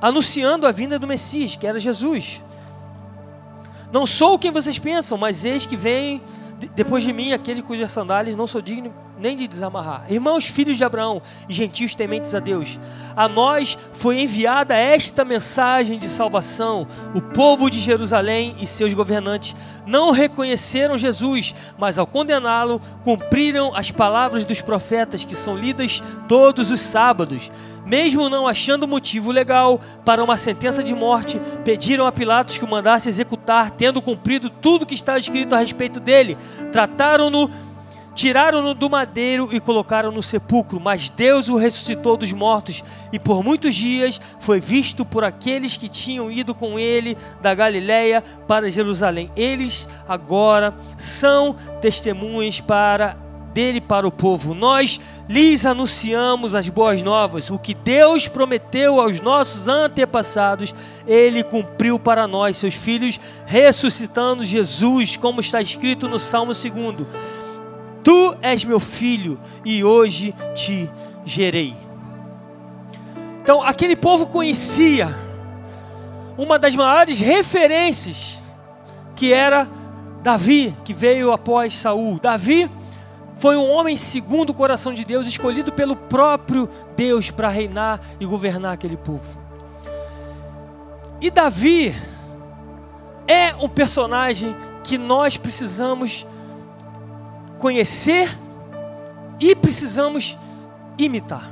anunciando 0.00 0.66
a 0.66 0.72
vinda 0.72 0.98
do 0.98 1.06
Messias, 1.06 1.56
que 1.56 1.66
era 1.66 1.78
Jesus. 1.80 2.42
Não 3.92 4.04
sou 4.06 4.38
quem 4.38 4.50
vocês 4.50 4.78
pensam, 4.78 5.16
mas 5.16 5.44
eis 5.44 5.66
que 5.66 5.76
vem 5.76 6.22
depois 6.74 7.02
de 7.02 7.12
mim 7.12 7.32
aquele 7.32 7.62
cujas 7.62 7.92
sandálias 7.92 8.36
não 8.36 8.46
sou 8.46 8.62
digno 8.62 9.03
nem 9.18 9.36
de 9.36 9.46
desamarrar. 9.46 10.04
Irmãos, 10.08 10.46
filhos 10.46 10.76
de 10.76 10.84
Abraão 10.84 11.22
e 11.48 11.52
gentios 11.52 11.94
tementes 11.94 12.34
a 12.34 12.40
Deus, 12.40 12.78
a 13.16 13.28
nós 13.28 13.78
foi 13.92 14.20
enviada 14.20 14.74
esta 14.74 15.24
mensagem 15.24 15.98
de 15.98 16.08
salvação. 16.08 16.86
O 17.14 17.20
povo 17.20 17.70
de 17.70 17.80
Jerusalém 17.80 18.56
e 18.60 18.66
seus 18.66 18.92
governantes 18.92 19.54
não 19.86 20.10
reconheceram 20.10 20.98
Jesus, 20.98 21.54
mas 21.78 21.98
ao 21.98 22.06
condená-lo, 22.06 22.80
cumpriram 23.04 23.74
as 23.74 23.90
palavras 23.90 24.44
dos 24.44 24.60
profetas 24.60 25.24
que 25.24 25.34
são 25.34 25.56
lidas 25.56 26.02
todos 26.28 26.70
os 26.70 26.80
sábados. 26.80 27.50
Mesmo 27.84 28.30
não 28.30 28.48
achando 28.48 28.88
motivo 28.88 29.30
legal 29.30 29.78
para 30.04 30.24
uma 30.24 30.38
sentença 30.38 30.82
de 30.82 30.94
morte, 30.94 31.38
pediram 31.64 32.06
a 32.06 32.12
Pilatos 32.12 32.56
que 32.56 32.64
o 32.64 32.68
mandasse 32.68 33.10
executar, 33.10 33.70
tendo 33.72 34.00
cumprido 34.00 34.48
tudo 34.48 34.86
que 34.86 34.94
está 34.94 35.18
escrito 35.18 35.54
a 35.54 35.58
respeito 35.58 36.00
dele. 36.00 36.38
Trataram-no 36.72 37.50
Tiraram-no 38.14 38.74
do 38.74 38.88
madeiro 38.88 39.48
e 39.50 39.58
colocaram 39.58 40.12
no 40.12 40.22
sepulcro, 40.22 40.78
mas 40.78 41.10
Deus 41.10 41.48
o 41.48 41.56
ressuscitou 41.56 42.16
dos 42.16 42.32
mortos 42.32 42.84
e 43.12 43.18
por 43.18 43.42
muitos 43.42 43.74
dias 43.74 44.20
foi 44.38 44.60
visto 44.60 45.04
por 45.04 45.24
aqueles 45.24 45.76
que 45.76 45.88
tinham 45.88 46.30
ido 46.30 46.54
com 46.54 46.78
ele 46.78 47.18
da 47.42 47.54
Galiléia 47.54 48.22
para 48.46 48.70
Jerusalém. 48.70 49.32
Eles 49.34 49.88
agora 50.08 50.74
são 50.96 51.56
testemunhas 51.80 52.60
para 52.60 53.16
dele 53.54 53.80
para 53.80 54.06
o 54.06 54.10
povo. 54.10 54.52
Nós 54.52 55.00
lhes 55.28 55.64
anunciamos 55.64 56.54
as 56.54 56.68
boas 56.68 57.02
novas. 57.02 57.50
O 57.50 57.58
que 57.58 57.72
Deus 57.72 58.26
prometeu 58.26 59.00
aos 59.00 59.20
nossos 59.20 59.68
antepassados, 59.68 60.74
ele 61.06 61.44
cumpriu 61.44 61.98
para 61.98 62.26
nós, 62.26 62.56
seus 62.56 62.74
filhos, 62.74 63.18
ressuscitando 63.46 64.44
Jesus, 64.44 65.16
como 65.16 65.40
está 65.40 65.62
escrito 65.62 66.08
no 66.08 66.18
Salmo 66.18 66.52
2 66.52 67.43
Tu 68.04 68.36
és 68.42 68.64
meu 68.64 68.78
filho 68.78 69.40
e 69.64 69.82
hoje 69.82 70.34
te 70.54 70.90
gerei. 71.24 71.74
Então, 73.42 73.62
aquele 73.62 73.96
povo 73.96 74.26
conhecia 74.26 75.16
uma 76.36 76.58
das 76.58 76.76
maiores 76.76 77.18
referências 77.18 78.42
que 79.16 79.32
era 79.32 79.68
Davi, 80.22 80.76
que 80.84 80.92
veio 80.92 81.32
após 81.32 81.72
Saul. 81.72 82.18
Davi 82.20 82.70
foi 83.36 83.56
um 83.56 83.70
homem 83.70 83.96
segundo 83.96 84.50
o 84.50 84.54
coração 84.54 84.92
de 84.92 85.04
Deus, 85.04 85.26
escolhido 85.26 85.72
pelo 85.72 85.96
próprio 85.96 86.68
Deus 86.96 87.30
para 87.30 87.48
reinar 87.48 88.00
e 88.20 88.26
governar 88.26 88.72
aquele 88.72 88.96
povo. 88.96 89.38
E 91.20 91.30
Davi 91.30 91.94
é 93.26 93.54
um 93.54 93.68
personagem 93.68 94.54
que 94.82 94.98
nós 94.98 95.36
precisamos 95.36 96.26
conhecer 97.64 98.28
e 99.40 99.56
precisamos 99.56 100.36
imitar. 100.98 101.50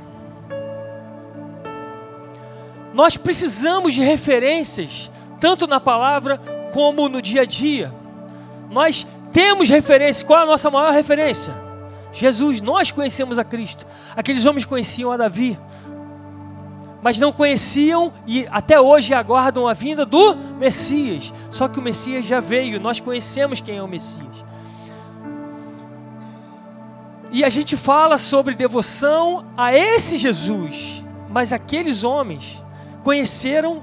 Nós 2.93 3.17
precisamos 3.17 3.95
de 3.95 4.03
referências, 4.03 5.11
tanto 5.39 5.65
na 5.65 5.79
palavra 5.79 6.37
como 6.71 7.09
no 7.09 7.19
dia 7.19 7.41
a 7.41 7.45
dia. 7.45 7.91
Nós 8.69 9.07
temos 9.31 9.69
referência, 9.69 10.23
qual 10.23 10.41
é 10.41 10.43
a 10.43 10.45
nossa 10.45 10.69
maior 10.69 10.93
referência? 10.93 11.51
Jesus, 12.11 12.61
nós 12.61 12.91
conhecemos 12.91 13.39
a 13.39 13.43
Cristo. 13.43 13.83
Aqueles 14.15 14.45
homens 14.45 14.65
conheciam 14.65 15.11
a 15.11 15.17
Davi, 15.17 15.57
mas 17.01 17.17
não 17.17 17.31
conheciam 17.31 18.13
e 18.27 18.47
até 18.51 18.79
hoje 18.79 19.15
aguardam 19.15 19.67
a 19.67 19.73
vinda 19.73 20.05
do 20.05 20.35
Messias. 20.59 21.33
Só 21.49 21.67
que 21.67 21.79
o 21.79 21.81
Messias 21.81 22.23
já 22.23 22.39
veio, 22.39 22.79
nós 22.79 22.99
conhecemos 22.99 23.59
quem 23.59 23.77
é 23.77 23.81
o 23.81 23.87
Messias. 23.87 24.52
E 27.33 27.43
a 27.43 27.49
gente 27.49 27.75
fala 27.75 28.19
sobre 28.19 28.53
devoção 28.53 29.43
a 29.57 29.75
esse 29.75 30.17
Jesus, 30.17 31.03
mas 31.27 31.51
aqueles 31.51 32.03
homens 32.03 32.61
conheceram 33.03 33.81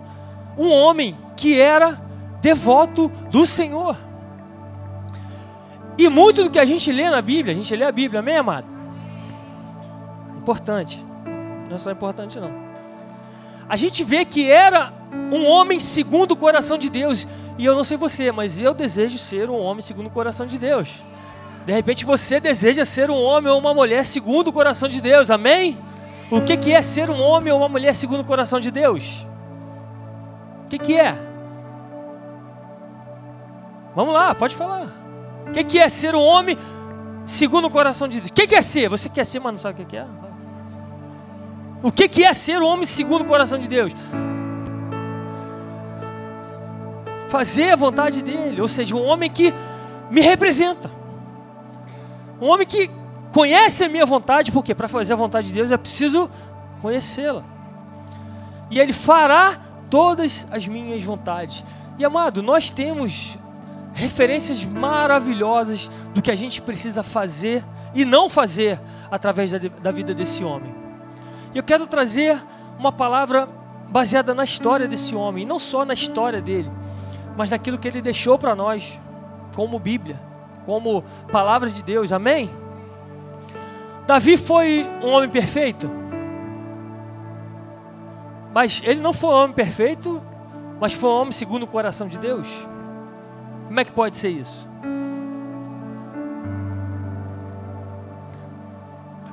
um 0.56 0.70
homem 0.70 1.18
que 1.36 1.60
era 1.60 2.00
devoto 2.40 3.08
do 3.28 3.44
Senhor. 3.44 3.96
E 5.98 6.08
muito 6.08 6.44
do 6.44 6.50
que 6.50 6.60
a 6.60 6.64
gente 6.64 6.92
lê 6.92 7.10
na 7.10 7.20
Bíblia, 7.20 7.52
a 7.52 7.56
gente 7.56 7.74
lê 7.74 7.84
a 7.84 7.90
Bíblia, 7.90 8.20
amém, 8.20 8.36
amado? 8.36 8.68
Importante. 10.38 11.04
Não 11.68 11.74
é 11.74 11.78
só 11.78 11.90
importante, 11.90 12.38
não. 12.38 12.52
A 13.68 13.76
gente 13.76 14.04
vê 14.04 14.24
que 14.24 14.48
era 14.48 14.92
um 15.32 15.44
homem 15.44 15.80
segundo 15.80 16.32
o 16.32 16.36
coração 16.36 16.78
de 16.78 16.88
Deus. 16.88 17.26
E 17.58 17.64
eu 17.64 17.74
não 17.74 17.82
sei 17.82 17.96
você, 17.96 18.30
mas 18.30 18.60
eu 18.60 18.72
desejo 18.72 19.18
ser 19.18 19.50
um 19.50 19.58
homem 19.58 19.80
segundo 19.80 20.06
o 20.06 20.10
coração 20.10 20.46
de 20.46 20.56
Deus. 20.56 21.02
De 21.70 21.74
repente 21.74 22.04
você 22.04 22.40
deseja 22.40 22.84
ser 22.84 23.12
um 23.12 23.22
homem 23.22 23.48
ou 23.48 23.56
uma 23.56 23.72
mulher 23.72 24.04
segundo 24.04 24.48
o 24.48 24.52
coração 24.52 24.88
de 24.88 25.00
Deus, 25.00 25.30
amém? 25.30 25.78
O 26.28 26.40
que, 26.40 26.56
que 26.56 26.72
é 26.72 26.82
ser 26.82 27.08
um 27.08 27.20
homem 27.20 27.52
ou 27.52 27.60
uma 27.60 27.68
mulher 27.68 27.94
segundo 27.94 28.22
o 28.22 28.24
coração 28.24 28.58
de 28.58 28.72
Deus? 28.72 29.24
O 30.64 30.68
que, 30.68 30.80
que 30.80 30.98
é? 30.98 31.16
Vamos 33.94 34.12
lá, 34.12 34.34
pode 34.34 34.56
falar. 34.56 34.92
O 35.46 35.52
que, 35.52 35.62
que 35.62 35.78
é 35.78 35.88
ser 35.88 36.16
um 36.16 36.20
homem 36.20 36.58
segundo 37.24 37.68
o 37.68 37.70
coração 37.70 38.08
de 38.08 38.18
Deus? 38.18 38.30
O 38.30 38.32
que, 38.32 38.48
que 38.48 38.56
é 38.56 38.62
ser? 38.62 38.88
Você 38.88 39.08
quer 39.08 39.24
ser, 39.24 39.38
mas 39.38 39.52
não 39.52 39.58
sabe 39.58 39.80
o 39.80 39.86
que, 39.86 39.90
que 39.92 39.96
é? 39.96 40.06
O 41.84 41.92
que, 41.92 42.08
que 42.08 42.24
é 42.24 42.32
ser 42.32 42.60
um 42.60 42.66
homem 42.66 42.84
segundo 42.84 43.20
o 43.20 43.26
coração 43.26 43.60
de 43.60 43.68
Deus? 43.68 43.94
Fazer 47.28 47.70
a 47.70 47.76
vontade 47.76 48.24
dele, 48.24 48.60
ou 48.60 48.66
seja, 48.66 48.96
um 48.96 49.04
homem 49.04 49.30
que 49.30 49.54
me 50.10 50.20
representa. 50.20 50.98
Um 52.40 52.48
homem 52.48 52.66
que 52.66 52.90
conhece 53.32 53.84
a 53.84 53.88
minha 53.88 54.06
vontade, 54.06 54.50
porque 54.50 54.74
para 54.74 54.88
fazer 54.88 55.12
a 55.12 55.16
vontade 55.16 55.48
de 55.48 55.52
Deus 55.52 55.70
é 55.70 55.76
preciso 55.76 56.30
conhecê-la. 56.80 57.44
E 58.70 58.78
Ele 58.78 58.92
fará 58.92 59.58
todas 59.90 60.46
as 60.50 60.66
minhas 60.66 61.02
vontades. 61.02 61.64
E 61.98 62.04
amado, 62.04 62.42
nós 62.42 62.70
temos 62.70 63.38
referências 63.92 64.64
maravilhosas 64.64 65.90
do 66.14 66.22
que 66.22 66.30
a 66.30 66.36
gente 66.36 66.62
precisa 66.62 67.02
fazer 67.02 67.64
e 67.94 68.04
não 68.04 68.30
fazer 68.30 68.80
através 69.10 69.50
da, 69.50 69.58
da 69.58 69.90
vida 69.90 70.14
desse 70.14 70.42
homem. 70.44 70.74
E 71.52 71.58
eu 71.58 71.62
quero 71.62 71.86
trazer 71.86 72.40
uma 72.78 72.92
palavra 72.92 73.48
baseada 73.90 74.32
na 74.32 74.44
história 74.44 74.86
desse 74.86 75.14
homem, 75.14 75.42
e 75.42 75.46
não 75.46 75.58
só 75.58 75.84
na 75.84 75.92
história 75.92 76.40
dele, 76.40 76.70
mas 77.36 77.50
naquilo 77.50 77.76
que 77.76 77.88
ele 77.88 78.00
deixou 78.00 78.38
para 78.38 78.54
nós 78.54 78.98
como 79.54 79.78
Bíblia 79.78 80.29
como 80.70 81.02
palavra 81.32 81.68
de 81.68 81.82
Deus, 81.82 82.12
amém? 82.12 82.48
Davi 84.06 84.36
foi 84.36 84.88
um 85.02 85.08
homem 85.08 85.28
perfeito, 85.28 85.90
mas 88.54 88.80
ele 88.84 89.00
não 89.00 89.12
foi 89.12 89.30
um 89.30 89.32
homem 89.32 89.52
perfeito, 89.52 90.22
mas 90.80 90.92
foi 90.92 91.10
um 91.10 91.14
homem 91.14 91.32
segundo 91.32 91.64
o 91.64 91.66
coração 91.66 92.06
de 92.06 92.16
Deus. 92.18 92.46
Como 93.66 93.80
é 93.80 93.84
que 93.84 93.90
pode 93.90 94.14
ser 94.14 94.28
isso? 94.28 94.68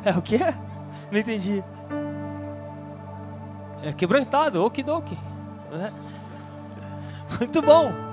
É 0.04 0.18
o 0.18 0.22
que? 0.24 0.40
Não 1.12 1.20
entendi. 1.20 1.64
É 3.84 3.94
quebrantado, 3.94 4.64
okidoki. 4.64 5.18
É. 5.72 5.92
Muito 7.40 7.62
bom. 7.62 8.07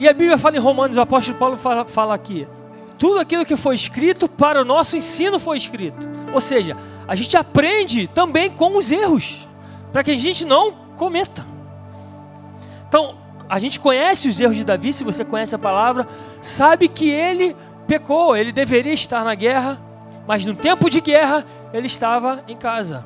E 0.00 0.08
a 0.08 0.14
Bíblia 0.14 0.38
fala 0.38 0.56
em 0.56 0.60
Romanos, 0.60 0.96
o 0.96 1.00
apóstolo 1.02 1.36
Paulo 1.36 1.58
fala, 1.58 1.84
fala 1.84 2.14
aqui: 2.14 2.48
tudo 2.98 3.20
aquilo 3.20 3.44
que 3.44 3.54
foi 3.54 3.74
escrito 3.74 4.26
para 4.26 4.62
o 4.62 4.64
nosso 4.64 4.96
ensino 4.96 5.38
foi 5.38 5.58
escrito. 5.58 6.08
Ou 6.32 6.40
seja, 6.40 6.74
a 7.06 7.14
gente 7.14 7.36
aprende 7.36 8.08
também 8.08 8.50
com 8.50 8.78
os 8.78 8.90
erros, 8.90 9.46
para 9.92 10.02
que 10.02 10.10
a 10.10 10.16
gente 10.16 10.46
não 10.46 10.72
cometa. 10.96 11.46
Então, 12.88 13.14
a 13.46 13.58
gente 13.58 13.78
conhece 13.78 14.26
os 14.26 14.40
erros 14.40 14.56
de 14.56 14.64
Davi, 14.64 14.90
se 14.90 15.04
você 15.04 15.22
conhece 15.22 15.54
a 15.54 15.58
palavra, 15.58 16.08
sabe 16.40 16.88
que 16.88 17.10
ele 17.10 17.54
pecou, 17.86 18.34
ele 18.34 18.52
deveria 18.52 18.94
estar 18.94 19.22
na 19.22 19.34
guerra, 19.34 19.78
mas 20.26 20.46
no 20.46 20.54
tempo 20.54 20.88
de 20.88 21.00
guerra 21.00 21.44
ele 21.74 21.86
estava 21.86 22.42
em 22.48 22.56
casa. 22.56 23.04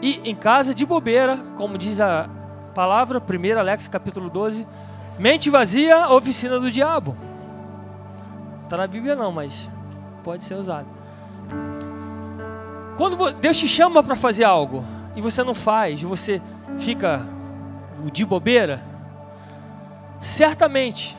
E 0.00 0.20
em 0.24 0.34
casa 0.34 0.74
de 0.74 0.86
bobeira, 0.86 1.38
como 1.56 1.76
diz 1.76 2.00
a 2.00 2.30
palavra, 2.74 3.20
1 3.20 3.58
Alex 3.58 3.88
capítulo 3.88 4.30
12, 4.30 4.66
Mente 5.18 5.48
vazia, 5.48 6.08
oficina 6.08 6.58
do 6.58 6.70
diabo. 6.70 7.16
Está 8.64 8.76
na 8.76 8.86
Bíblia 8.86 9.14
não, 9.14 9.30
mas 9.30 9.68
pode 10.22 10.42
ser 10.42 10.54
usado. 10.54 10.88
Quando 12.96 13.32
Deus 13.34 13.58
te 13.58 13.68
chama 13.68 14.02
para 14.02 14.16
fazer 14.16 14.44
algo 14.44 14.84
e 15.14 15.20
você 15.20 15.42
não 15.42 15.54
faz, 15.54 16.02
você 16.02 16.40
fica 16.78 17.26
de 18.12 18.24
bobeira, 18.24 18.82
certamente 20.20 21.16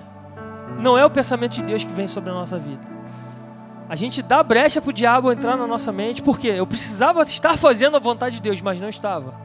não 0.80 0.98
é 0.98 1.06
o 1.06 1.10
pensamento 1.10 1.54
de 1.54 1.64
Deus 1.64 1.84
que 1.84 1.94
vem 1.94 2.08
sobre 2.08 2.30
a 2.32 2.34
nossa 2.34 2.58
vida. 2.58 2.96
A 3.88 3.96
gente 3.96 4.22
dá 4.22 4.42
brecha 4.42 4.82
para 4.82 4.90
o 4.90 4.94
diabo 4.94 5.32
entrar 5.32 5.56
na 5.56 5.68
nossa 5.68 5.92
mente, 5.92 6.22
porque 6.22 6.48
eu 6.48 6.66
precisava 6.66 7.22
estar 7.22 7.56
fazendo 7.58 7.96
a 7.96 8.00
vontade 8.00 8.38
de 8.38 8.42
Deus, 8.42 8.62
mas 8.62 8.82
não 8.82 8.90
estava. 8.90 9.45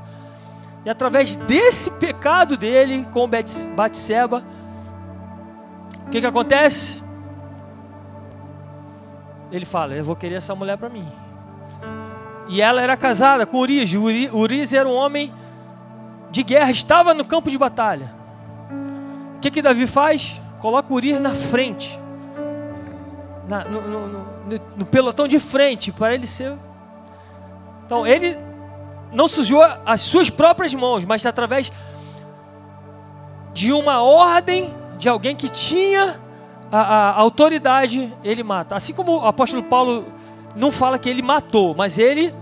E 0.85 0.91
através 0.91 1.37
desse 1.37 1.91
pecado 1.91 2.57
dele 2.57 3.07
com 3.13 3.29
Batseba, 3.75 4.43
o 6.07 6.11
que, 6.11 6.21
que 6.21 6.27
acontece? 6.27 7.03
ele 9.53 9.67
fala: 9.67 9.95
Eu 9.95 10.05
vou 10.05 10.17
querer 10.17 10.37
essa 10.37 10.55
mulher 10.55 10.77
para 10.77 10.89
mim. 10.89 11.07
E 12.49 12.61
ela 12.61 12.81
era 12.81 12.97
casada 12.97 13.47
com 13.47 13.59
Urias. 13.59 13.93
Urias 13.95 14.73
era 14.73 14.89
um 14.89 14.95
homem 14.95 15.33
de 16.31 16.43
guerra, 16.43 16.71
estava 16.71 17.15
no 17.15 17.25
campo 17.25 17.51
de 17.51 17.59
batalha. 17.59 18.13
O 19.37 19.41
que, 19.41 19.51
que 19.51 19.63
Davi 19.63 19.87
faz? 19.87 20.41
Coloca 20.59 20.93
Urias 20.93 21.21
na 21.21 21.35
frente, 21.35 21.99
na, 23.49 23.65
no, 23.65 23.81
no, 23.81 24.09
no, 24.09 24.25
no 24.77 24.87
pelotão 24.87 25.27
de 25.27 25.39
frente, 25.39 25.91
para 25.91 26.15
ele 26.15 26.27
ser. 26.27 26.57
Então 27.87 28.07
ele 28.07 28.37
não 29.13 29.27
sujou 29.27 29.63
as 29.85 30.01
suas 30.01 30.31
próprias 30.31 30.75
mãos, 30.75 31.05
mas 31.05 31.25
através 31.27 31.73
de 33.53 33.73
uma 33.73 34.03
ordem 34.03 34.73
de 34.99 35.09
alguém 35.09 35.35
que 35.35 35.49
tinha 35.49 36.21
a, 36.71 36.81
a, 36.81 37.17
autoridade, 37.17 38.13
ele 38.23 38.43
mata. 38.43 38.77
Assim 38.77 38.93
como 38.93 39.19
o 39.19 39.27
apóstolo 39.27 39.63
Paulo 39.63 40.05
não 40.55 40.71
fala 40.71 40.99
que 40.99 41.09
ele 41.09 41.23
matou, 41.23 41.75
mas 41.75 41.99
ele. 41.99 42.35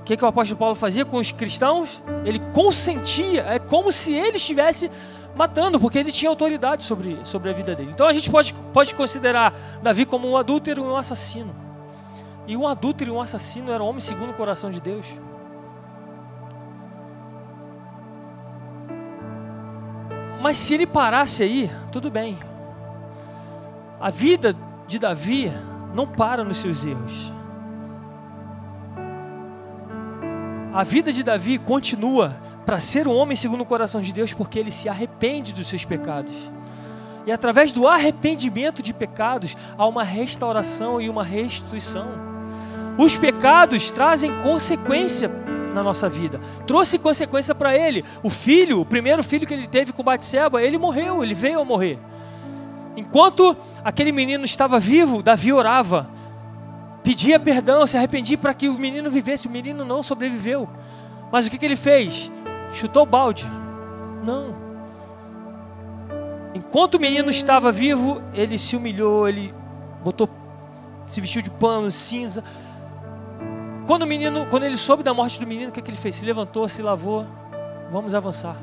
O 0.00 0.04
que, 0.04 0.16
que 0.16 0.24
o 0.24 0.28
apóstolo 0.28 0.58
Paulo 0.58 0.74
fazia 0.74 1.04
com 1.04 1.16
os 1.18 1.30
cristãos? 1.30 2.02
Ele 2.24 2.40
consentia, 2.52 3.42
é 3.42 3.58
como 3.58 3.92
se 3.92 4.12
ele 4.12 4.36
estivesse 4.36 4.90
matando, 5.34 5.78
porque 5.78 5.98
ele 5.98 6.10
tinha 6.10 6.28
autoridade 6.28 6.82
sobre, 6.82 7.18
sobre 7.24 7.50
a 7.50 7.52
vida 7.52 7.74
dele. 7.74 7.92
Então 7.92 8.06
a 8.06 8.12
gente 8.12 8.28
pode, 8.28 8.52
pode 8.72 8.94
considerar 8.94 9.54
Davi 9.80 10.04
como 10.04 10.28
um 10.28 10.36
adúltero 10.36 10.82
e 10.82 10.86
um 10.86 10.96
assassino. 10.96 11.54
E 12.46 12.56
um 12.56 12.66
adúltero 12.66 13.12
e 13.12 13.14
um 13.14 13.20
assassino 13.20 13.70
era 13.70 13.82
homem 13.82 14.00
segundo 14.00 14.30
o 14.30 14.34
coração 14.34 14.70
de 14.70 14.80
Deus. 14.80 15.06
Mas 20.42 20.58
se 20.58 20.74
ele 20.74 20.88
parasse 20.88 21.44
aí, 21.44 21.70
tudo 21.92 22.10
bem. 22.10 22.36
A 24.00 24.10
vida 24.10 24.56
de 24.88 24.98
Davi 24.98 25.52
não 25.94 26.04
para 26.04 26.42
nos 26.42 26.56
seus 26.56 26.84
erros. 26.84 27.32
A 30.74 30.82
vida 30.82 31.12
de 31.12 31.22
Davi 31.22 31.58
continua 31.58 32.34
para 32.66 32.80
ser 32.80 33.06
um 33.06 33.14
homem 33.14 33.36
segundo 33.36 33.60
o 33.60 33.66
coração 33.66 34.00
de 34.00 34.12
Deus, 34.12 34.34
porque 34.34 34.58
ele 34.58 34.72
se 34.72 34.88
arrepende 34.88 35.52
dos 35.52 35.68
seus 35.68 35.84
pecados. 35.84 36.34
E 37.24 37.30
através 37.30 37.72
do 37.72 37.86
arrependimento 37.86 38.82
de 38.82 38.92
pecados, 38.92 39.56
há 39.78 39.86
uma 39.86 40.02
restauração 40.02 41.00
e 41.00 41.08
uma 41.08 41.22
restituição. 41.22 42.08
Os 42.98 43.16
pecados 43.16 43.92
trazem 43.92 44.42
consequência 44.42 45.30
na 45.72 45.82
nossa 45.82 46.08
vida. 46.08 46.40
Trouxe 46.66 46.98
consequência 46.98 47.54
para 47.54 47.76
ele. 47.76 48.04
O 48.22 48.30
filho, 48.30 48.80
o 48.80 48.86
primeiro 48.86 49.22
filho 49.22 49.46
que 49.46 49.54
ele 49.54 49.66
teve 49.66 49.92
com 49.92 50.02
Batseba, 50.02 50.62
ele 50.62 50.78
morreu, 50.78 51.22
ele 51.22 51.34
veio 51.34 51.60
a 51.60 51.64
morrer. 51.64 51.98
Enquanto 52.96 53.56
aquele 53.82 54.12
menino 54.12 54.44
estava 54.44 54.78
vivo, 54.78 55.22
Davi 55.22 55.52
orava, 55.52 56.08
pedia 57.02 57.40
perdão, 57.40 57.86
se 57.86 57.96
arrependia 57.96 58.36
para 58.36 58.52
que 58.54 58.68
o 58.68 58.78
menino 58.78 59.10
vivesse. 59.10 59.46
O 59.46 59.50
menino 59.50 59.84
não 59.84 60.02
sobreviveu. 60.02 60.68
Mas 61.30 61.46
o 61.46 61.50
que, 61.50 61.58
que 61.58 61.64
ele 61.64 61.76
fez? 61.76 62.30
Chutou 62.72 63.02
o 63.04 63.06
balde. 63.06 63.50
Não. 64.22 64.54
Enquanto 66.54 66.96
o 66.96 67.00
menino 67.00 67.30
estava 67.30 67.72
vivo, 67.72 68.22
ele 68.34 68.58
se 68.58 68.76
humilhou, 68.76 69.26
ele 69.26 69.54
botou, 70.04 70.28
se 71.06 71.20
vestiu 71.20 71.40
de 71.40 71.50
pano, 71.50 71.90
cinza, 71.90 72.44
quando 73.86 74.02
o 74.02 74.06
menino, 74.06 74.46
quando 74.46 74.64
ele 74.64 74.76
soube 74.76 75.02
da 75.02 75.12
morte 75.12 75.40
do 75.40 75.46
menino, 75.46 75.70
o 75.70 75.72
que, 75.72 75.80
é 75.80 75.82
que 75.82 75.90
ele 75.90 75.98
fez? 75.98 76.14
Se 76.14 76.24
levantou, 76.24 76.68
se 76.68 76.82
lavou. 76.82 77.26
Vamos 77.90 78.14
avançar. 78.14 78.56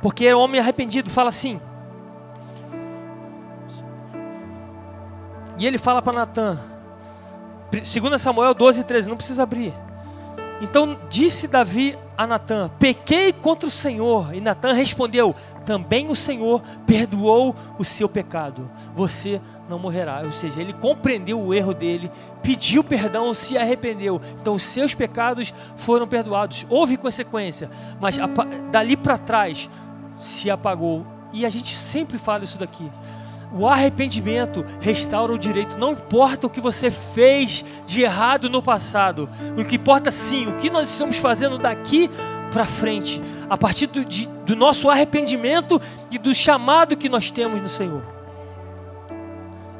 Porque 0.00 0.26
é 0.26 0.34
um 0.34 0.40
homem 0.40 0.60
arrependido, 0.60 1.10
fala 1.10 1.28
assim. 1.28 1.60
E 5.58 5.66
ele 5.66 5.76
fala 5.76 6.00
para 6.00 6.14
Natan, 6.14 6.58
2 7.70 8.20
Samuel 8.20 8.54
12, 8.54 8.82
13, 8.82 9.08
não 9.08 9.16
precisa 9.16 9.42
abrir. 9.42 9.74
Então 10.60 10.98
disse 11.08 11.48
Davi 11.48 11.98
a 12.16 12.26
Natã: 12.26 12.70
Pequei 12.78 13.32
contra 13.32 13.66
o 13.66 13.70
Senhor. 13.70 14.34
E 14.34 14.40
Natã 14.40 14.72
respondeu: 14.72 15.34
Também 15.64 16.10
o 16.10 16.16
Senhor 16.16 16.62
perdoou 16.86 17.54
o 17.78 17.84
seu 17.84 18.08
pecado. 18.08 18.70
Você 18.94 19.40
não 19.70 19.78
morrerá. 19.78 20.22
Ou 20.24 20.32
seja, 20.32 20.60
ele 20.60 20.72
compreendeu 20.72 21.40
o 21.40 21.54
erro 21.54 21.72
dele, 21.72 22.10
pediu 22.42 22.82
perdão, 22.84 23.32
se 23.32 23.56
arrependeu. 23.56 24.20
Então 24.40 24.54
os 24.54 24.62
seus 24.64 24.92
pecados 24.92 25.54
foram 25.76 26.06
perdoados. 26.06 26.66
Houve 26.68 26.96
consequência, 26.96 27.70
mas 28.00 28.18
dali 28.70 28.96
para 28.96 29.16
trás 29.16 29.70
se 30.18 30.50
apagou. 30.50 31.06
E 31.32 31.46
a 31.46 31.48
gente 31.48 31.74
sempre 31.76 32.18
fala 32.18 32.44
isso 32.44 32.58
daqui. 32.58 32.90
O 33.52 33.66
arrependimento 33.66 34.64
restaura 34.80 35.32
o 35.32 35.38
direito. 35.38 35.78
Não 35.78 35.92
importa 35.92 36.46
o 36.46 36.50
que 36.50 36.60
você 36.60 36.90
fez 36.90 37.64
de 37.86 38.02
errado 38.02 38.50
no 38.50 38.62
passado. 38.62 39.28
O 39.56 39.64
que 39.64 39.76
importa 39.76 40.10
sim, 40.10 40.48
o 40.48 40.54
que 40.54 40.68
nós 40.68 40.88
estamos 40.88 41.16
fazendo 41.16 41.58
daqui 41.58 42.10
para 42.52 42.66
frente. 42.66 43.22
A 43.48 43.56
partir 43.56 43.86
do, 43.86 44.04
de, 44.04 44.28
do 44.44 44.54
nosso 44.54 44.90
arrependimento 44.90 45.80
e 46.10 46.18
do 46.18 46.34
chamado 46.34 46.96
que 46.96 47.08
nós 47.08 47.30
temos 47.30 47.60
no 47.60 47.68
Senhor. 47.68 48.19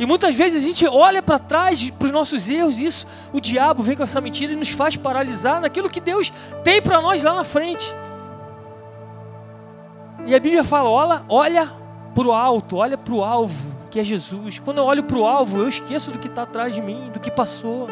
E 0.00 0.06
muitas 0.06 0.34
vezes 0.34 0.64
a 0.64 0.66
gente 0.66 0.86
olha 0.86 1.22
para 1.22 1.38
trás 1.38 1.90
para 1.90 2.06
os 2.06 2.10
nossos 2.10 2.48
erros, 2.48 2.78
e 2.78 2.86
isso 2.86 3.06
o 3.34 3.38
diabo 3.38 3.82
vem 3.82 3.94
com 3.94 4.02
essa 4.02 4.18
mentira 4.18 4.54
e 4.54 4.56
nos 4.56 4.70
faz 4.70 4.96
paralisar 4.96 5.60
naquilo 5.60 5.90
que 5.90 6.00
Deus 6.00 6.32
tem 6.64 6.80
para 6.80 7.02
nós 7.02 7.22
lá 7.22 7.34
na 7.34 7.44
frente. 7.44 7.94
E 10.24 10.34
a 10.34 10.40
Bíblia 10.40 10.64
fala: 10.64 10.88
olha, 10.88 11.22
olha 11.28 11.70
para 12.14 12.26
o 12.26 12.32
alto, 12.32 12.78
olha 12.78 12.96
para 12.96 13.12
o 13.12 13.22
alvo, 13.22 13.76
que 13.90 14.00
é 14.00 14.04
Jesus. 14.04 14.58
Quando 14.58 14.78
eu 14.78 14.84
olho 14.84 15.04
para 15.04 15.18
o 15.18 15.26
alvo, 15.26 15.58
eu 15.58 15.68
esqueço 15.68 16.10
do 16.10 16.18
que 16.18 16.28
está 16.28 16.44
atrás 16.44 16.74
de 16.74 16.80
mim, 16.80 17.10
do 17.12 17.20
que 17.20 17.30
passou. 17.30 17.86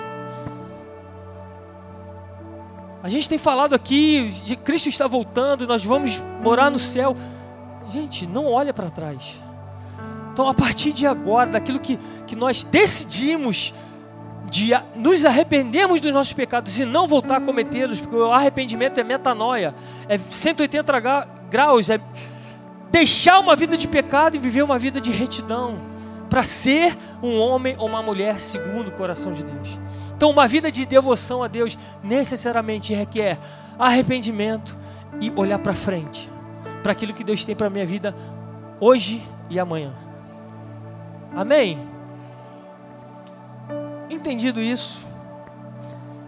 A 3.02 3.08
gente 3.10 3.28
tem 3.28 3.36
falado 3.36 3.74
aqui, 3.74 4.30
de 4.30 4.56
Cristo 4.56 4.88
está 4.88 5.06
voltando, 5.06 5.66
nós 5.66 5.84
vamos 5.84 6.24
morar 6.42 6.70
no 6.70 6.78
céu. 6.78 7.14
Gente, 7.90 8.26
não 8.26 8.46
olha 8.46 8.72
para 8.72 8.88
trás. 8.88 9.38
Então, 10.38 10.48
a 10.48 10.54
partir 10.54 10.92
de 10.92 11.04
agora, 11.04 11.50
daquilo 11.50 11.80
que, 11.80 11.98
que 12.24 12.36
nós 12.36 12.62
decidimos 12.62 13.74
de 14.48 14.70
nos 14.94 15.24
arrependermos 15.24 16.00
dos 16.00 16.12
nossos 16.12 16.32
pecados 16.32 16.78
e 16.78 16.84
não 16.84 17.08
voltar 17.08 17.38
a 17.38 17.40
cometê-los, 17.40 17.98
porque 17.98 18.14
o 18.14 18.32
arrependimento 18.32 19.00
é 19.00 19.02
metanoia, 19.02 19.74
é 20.08 20.16
180 20.16 20.92
graus, 21.50 21.90
é 21.90 22.00
deixar 22.88 23.40
uma 23.40 23.56
vida 23.56 23.76
de 23.76 23.88
pecado 23.88 24.36
e 24.36 24.38
viver 24.38 24.62
uma 24.62 24.78
vida 24.78 25.00
de 25.00 25.10
retidão, 25.10 25.80
para 26.30 26.44
ser 26.44 26.96
um 27.20 27.40
homem 27.40 27.74
ou 27.76 27.88
uma 27.88 28.00
mulher 28.00 28.38
segundo 28.38 28.90
o 28.90 28.92
coração 28.92 29.32
de 29.32 29.42
Deus. 29.44 29.76
Então, 30.16 30.30
uma 30.30 30.46
vida 30.46 30.70
de 30.70 30.86
devoção 30.86 31.42
a 31.42 31.48
Deus 31.48 31.76
necessariamente 32.00 32.94
requer 32.94 33.40
arrependimento 33.76 34.78
e 35.20 35.32
olhar 35.34 35.58
para 35.58 35.74
frente, 35.74 36.30
para 36.80 36.92
aquilo 36.92 37.12
que 37.12 37.24
Deus 37.24 37.44
tem 37.44 37.56
para 37.56 37.66
a 37.66 37.70
minha 37.70 37.84
vida 37.84 38.14
hoje 38.78 39.20
e 39.50 39.58
amanhã. 39.58 40.06
Amém? 41.34 41.78
Entendido 44.10 44.60
isso, 44.60 45.06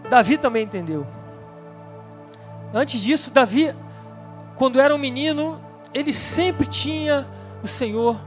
Davi 0.09 0.37
também 0.37 0.63
entendeu. 0.63 1.05
Antes 2.73 3.01
disso, 3.01 3.31
Davi, 3.31 3.75
quando 4.55 4.79
era 4.79 4.93
um 4.93 4.97
menino, 4.97 5.59
ele 5.93 6.13
sempre 6.13 6.67
tinha 6.67 7.27
o 7.63 7.67
Senhor 7.67 8.17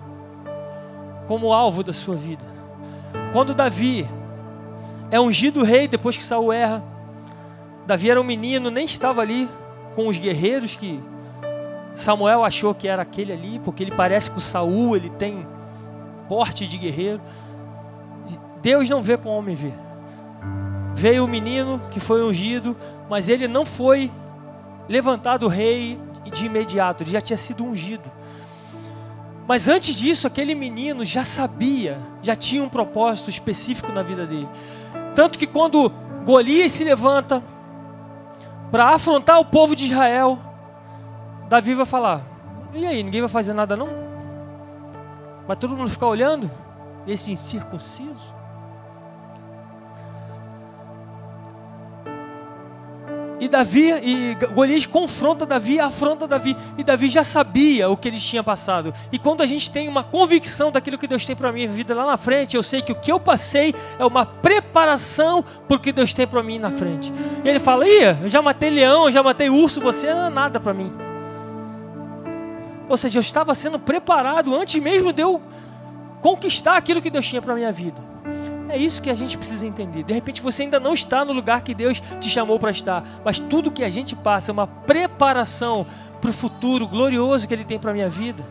como 1.27 1.53
alvo 1.53 1.83
da 1.83 1.93
sua 1.93 2.15
vida. 2.15 2.45
Quando 3.33 3.55
Davi 3.55 4.09
é 5.11 5.21
ungido 5.21 5.63
rei 5.63 5.89
depois 5.89 6.17
que 6.17 6.23
Saul 6.23 6.53
erra, 6.53 6.83
Davi 7.87 8.11
era 8.11 8.21
um 8.21 8.25
menino, 8.25 8.71
nem 8.71 8.85
estava 8.85 9.21
ali 9.21 9.49
com 9.95 10.09
os 10.09 10.19
guerreiros 10.19 10.77
que 10.77 11.01
Samuel 11.95 12.45
achou 12.45 12.75
que 12.75 12.89
era 12.89 13.03
aquele 13.03 13.33
ali, 13.33 13.61
porque 13.61 13.83
ele 13.83 13.93
parece 13.93 14.31
com 14.31 14.41
Saul, 14.41 14.97
ele 14.97 15.11
tem 15.11 15.47
porte 16.35 16.67
de 16.67 16.77
guerreiro. 16.77 17.21
Deus 18.61 18.91
não 18.91 19.01
vê 19.01 19.17
como 19.17 19.33
o 19.33 19.39
homem 19.39 19.55
vê. 19.55 19.73
Veio 20.93 21.25
o 21.25 21.29
menino 21.29 21.81
que 21.93 22.01
foi 22.01 22.25
ungido, 22.25 22.77
mas 23.09 23.29
ele 23.29 23.47
não 23.47 23.65
foi 23.65 24.11
levantado 24.89 25.47
rei 25.47 25.97
de 26.33 26.47
imediato, 26.47 27.05
ele 27.05 27.13
já 27.13 27.21
tinha 27.21 27.39
sido 27.39 27.63
ungido. 27.63 28.11
Mas 29.47 29.69
antes 29.69 29.95
disso, 29.95 30.27
aquele 30.27 30.57
menino 30.57 31.05
já 31.05 31.23
sabia, 31.23 32.01
já 32.21 32.35
tinha 32.35 32.65
um 32.65 32.69
propósito 32.69 33.31
específico 33.31 33.93
na 33.93 34.03
vida 34.03 34.27
dele. 34.27 34.49
Tanto 35.15 35.39
que 35.39 35.47
quando 35.47 35.89
Golias 36.25 36.73
se 36.73 36.83
levanta 36.83 37.41
para 38.73 38.89
afrontar 38.89 39.39
o 39.39 39.45
povo 39.45 39.77
de 39.77 39.85
Israel, 39.85 40.37
Davi 41.49 41.75
vai 41.75 41.87
falar: 41.87 42.23
E 42.73 42.85
aí, 42.85 43.05
ninguém 43.05 43.21
vai 43.21 43.31
fazer 43.31 43.53
nada 43.53 43.77
não? 43.77 44.14
Vai 45.47 45.57
todo 45.57 45.77
mundo 45.77 45.91
ficar 45.91 46.07
olhando? 46.07 46.51
Esse 47.07 47.31
incircunciso? 47.31 48.35
E 53.45 53.49
Davi 53.49 53.91
e 53.91 54.35
Golias 54.55 54.87
confronta 54.87 55.45
Davi, 55.45 55.79
afronta 55.79 56.27
Davi, 56.27 56.57
e 56.79 56.83
Davi 56.85 57.09
já 57.09 57.23
sabia 57.23 57.91
o 57.91 57.97
que 57.97 58.09
ele 58.09 58.19
tinha 58.19 58.43
passado. 58.43 58.95
E 59.13 59.19
quando 59.19 59.43
a 59.43 59.47
gente 59.47 59.71
tem 59.71 59.87
uma 59.87 60.03
convicção 60.03 60.71
daquilo 60.71 60.97
que 60.97 61.07
Deus 61.07 61.27
tem 61.27 61.37
para 61.37 61.53
minha 61.53 61.69
vida 61.69 61.95
lá 61.95 62.07
na 62.07 62.17
frente, 62.17 62.57
eu 62.57 62.63
sei 62.63 62.81
que 62.81 62.93
o 62.93 62.95
que 62.95 63.13
eu 63.13 63.21
passei 63.21 63.75
é 63.99 64.05
uma 64.07 64.25
preparação 64.25 65.45
para 65.69 65.77
o 65.77 65.81
que 65.81 65.93
Deus 65.93 66.15
tem 66.15 66.27
para 66.27 66.43
mim 66.43 66.59
na 66.59 66.71
frente. 66.71 67.13
E 67.45 67.49
ele 67.49 67.59
fala: 67.59 67.87
"Ih, 67.87 68.23
eu 68.23 68.29
já 68.31 68.41
matei 68.41 68.71
leão, 68.71 69.07
eu 69.07 69.13
já 69.13 69.23
matei 69.23 69.51
urso, 69.51 69.79
você 69.79 70.15
não 70.15 70.27
é 70.27 70.31
nada 70.31 70.59
para 70.59 70.73
mim". 70.73 71.04
Ou 72.89 72.97
seja, 72.97 73.19
eu 73.19 73.21
estava 73.21 73.55
sendo 73.55 73.79
preparado 73.79 74.55
antes 74.55 74.81
mesmo 74.81 75.13
de 75.13 75.23
eu 75.23 75.41
conquistar 76.21 76.77
aquilo 76.77 77.03
que 77.03 77.11
Deus 77.11 77.27
tinha 77.27 77.41
para 77.41 77.55
minha 77.55 77.73
vida. 77.73 78.01
É 78.69 78.77
isso 78.77 79.01
que 79.01 79.11
a 79.11 79.15
gente 79.15 79.39
precisa 79.39 79.67
entender. 79.67 80.03
De 80.03 80.13
repente 80.13 80.43
você 80.43 80.63
ainda 80.63 80.81
não 80.81 80.95
está 80.95 81.25
no 81.25 81.33
lugar 81.33 81.63
que 81.63 81.75
Deus 81.75 82.03
te 82.21 82.29
chamou 82.29 82.59
para 82.59 82.71
estar, 82.71 83.05
mas 83.25 83.39
tudo 83.39 83.71
que 83.71 83.85
a 83.85 83.91
gente 83.91 84.17
passa 84.17 84.51
é 84.51 84.53
uma 84.53 84.67
preparação 84.67 85.87
para 86.21 86.31
o 86.31 86.33
futuro 86.33 86.89
glorioso 86.89 87.47
que 87.47 87.55
Ele 87.55 87.65
tem 87.65 87.79
para 87.79 87.91
a 87.91 87.95
minha 87.95 88.09
vida. 88.09 88.43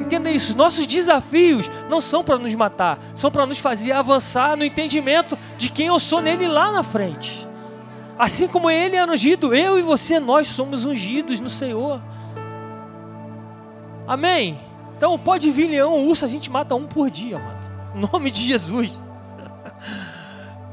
Entenda 0.00 0.30
isso, 0.30 0.56
nossos 0.56 0.86
desafios 0.86 1.70
não 1.88 2.00
são 2.00 2.22
para 2.22 2.38
nos 2.38 2.54
matar, 2.54 2.98
são 3.14 3.30
para 3.30 3.46
nos 3.46 3.58
fazer 3.58 3.92
avançar 3.92 4.56
no 4.56 4.64
entendimento 4.64 5.36
de 5.56 5.70
quem 5.70 5.86
eu 5.86 5.98
sou 5.98 6.20
nele 6.20 6.46
lá 6.46 6.70
na 6.70 6.82
frente. 6.82 7.46
Assim 8.18 8.48
como 8.48 8.70
Ele 8.70 8.96
é 8.96 9.04
ungido, 9.04 9.54
eu 9.54 9.78
e 9.78 9.82
você, 9.82 10.18
nós 10.20 10.46
somos 10.46 10.84
ungidos 10.84 11.40
no 11.40 11.50
Senhor. 11.50 12.00
Amém? 14.06 14.58
Então 14.96 15.18
pode 15.18 15.50
vir 15.50 15.68
leão, 15.68 16.06
urso, 16.06 16.24
a 16.24 16.28
gente 16.28 16.50
mata 16.50 16.74
um 16.74 16.86
por 16.86 17.10
dia, 17.10 17.38
mano. 17.38 17.60
Em 17.94 18.00
nome 18.12 18.30
de 18.30 18.42
Jesus. 18.42 18.98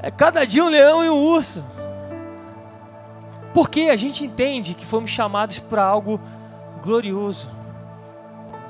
É 0.01 0.11
cada 0.11 0.45
dia 0.45 0.63
um 0.63 0.69
leão 0.69 1.03
e 1.03 1.09
um 1.09 1.17
urso. 1.17 1.63
Porque 3.53 3.83
a 3.83 3.95
gente 3.95 4.25
entende 4.25 4.73
que 4.73 4.85
fomos 4.85 5.09
chamados 5.09 5.59
para 5.59 5.83
algo 5.83 6.19
glorioso. 6.83 7.49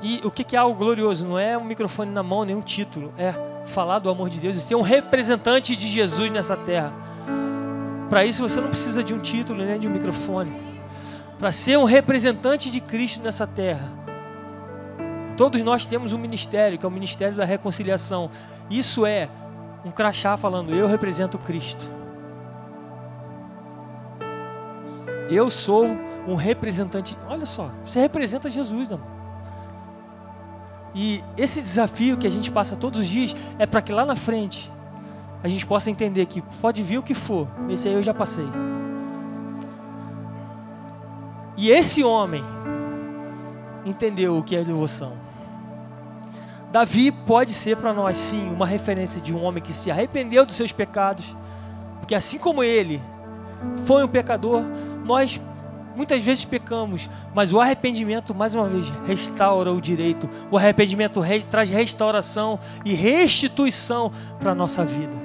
E 0.00 0.20
o 0.22 0.30
que 0.30 0.54
é 0.54 0.58
algo 0.58 0.78
glorioso? 0.78 1.26
Não 1.26 1.38
é 1.38 1.56
um 1.58 1.64
microfone 1.64 2.12
na 2.12 2.22
mão, 2.22 2.44
nem 2.44 2.54
um 2.54 2.60
título. 2.60 3.12
É 3.18 3.34
falar 3.64 3.98
do 3.98 4.10
amor 4.10 4.28
de 4.28 4.38
Deus 4.38 4.54
e 4.56 4.60
ser 4.60 4.74
um 4.74 4.82
representante 4.82 5.74
de 5.74 5.88
Jesus 5.88 6.30
nessa 6.30 6.56
terra. 6.56 6.92
Para 8.08 8.24
isso 8.24 8.46
você 8.46 8.60
não 8.60 8.68
precisa 8.68 9.02
de 9.02 9.14
um 9.14 9.18
título 9.18 9.64
nem 9.64 9.80
de 9.80 9.88
um 9.88 9.90
microfone. 9.90 10.52
Para 11.38 11.50
ser 11.50 11.78
um 11.78 11.84
representante 11.84 12.70
de 12.70 12.80
Cristo 12.80 13.22
nessa 13.22 13.46
terra. 13.46 14.03
Todos 15.36 15.60
nós 15.62 15.86
temos 15.86 16.12
um 16.12 16.18
ministério, 16.18 16.78
que 16.78 16.84
é 16.84 16.88
o 16.88 16.92
ministério 16.92 17.36
da 17.36 17.44
reconciliação. 17.44 18.30
Isso 18.70 19.04
é 19.04 19.28
um 19.84 19.90
crachá 19.90 20.36
falando: 20.36 20.74
Eu 20.74 20.86
represento 20.86 21.38
Cristo. 21.38 21.90
Eu 25.28 25.50
sou 25.50 25.86
um 26.26 26.34
representante. 26.34 27.16
Olha 27.28 27.46
só, 27.46 27.70
você 27.84 28.00
representa 28.00 28.48
Jesus, 28.48 28.92
amor. 28.92 29.14
E 30.94 31.24
esse 31.36 31.60
desafio 31.60 32.16
que 32.16 32.26
a 32.26 32.30
gente 32.30 32.52
passa 32.52 32.76
todos 32.76 33.00
os 33.00 33.06
dias 33.06 33.34
é 33.58 33.66
para 33.66 33.82
que 33.82 33.92
lá 33.92 34.06
na 34.06 34.14
frente 34.14 34.70
a 35.42 35.48
gente 35.48 35.66
possa 35.66 35.90
entender 35.90 36.24
que 36.26 36.40
pode 36.60 36.82
vir 36.82 36.98
o 36.98 37.02
que 37.02 37.14
for, 37.14 37.48
esse 37.68 37.88
aí 37.88 37.94
eu 37.94 38.02
já 38.02 38.14
passei. 38.14 38.46
E 41.56 41.70
esse 41.70 42.02
homem 42.02 42.44
entendeu 43.84 44.38
o 44.38 44.42
que 44.42 44.56
é 44.56 44.62
devoção. 44.62 45.23
Davi 46.74 47.12
pode 47.12 47.52
ser 47.52 47.76
para 47.76 47.94
nós, 47.94 48.16
sim, 48.16 48.48
uma 48.48 48.66
referência 48.66 49.20
de 49.20 49.32
um 49.32 49.44
homem 49.44 49.62
que 49.62 49.72
se 49.72 49.92
arrependeu 49.92 50.44
dos 50.44 50.56
seus 50.56 50.72
pecados, 50.72 51.24
porque 52.00 52.16
assim 52.16 52.36
como 52.36 52.64
ele 52.64 53.00
foi 53.86 54.02
um 54.02 54.08
pecador, 54.08 54.64
nós 55.04 55.40
muitas 55.94 56.20
vezes 56.20 56.44
pecamos, 56.44 57.08
mas 57.32 57.52
o 57.52 57.60
arrependimento, 57.60 58.34
mais 58.34 58.56
uma 58.56 58.68
vez, 58.68 58.92
restaura 59.06 59.72
o 59.72 59.80
direito. 59.80 60.28
O 60.50 60.58
arrependimento 60.58 61.20
re 61.20 61.44
traz 61.44 61.70
restauração 61.70 62.58
e 62.84 62.92
restituição 62.92 64.10
para 64.40 64.50
a 64.50 64.54
nossa 64.56 64.84
vida. 64.84 65.16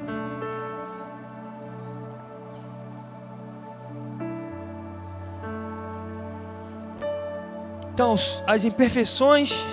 Então, 7.91 8.13
as 8.45 8.65
imperfeições 8.65 9.65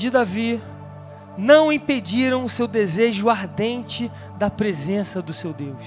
de 0.00 0.10
Davi 0.10 0.60
não 1.36 1.72
impediram 1.72 2.44
o 2.44 2.48
seu 2.48 2.66
desejo 2.66 3.28
ardente 3.28 4.10
da 4.36 4.50
presença 4.50 5.22
do 5.22 5.32
seu 5.32 5.52
Deus. 5.52 5.84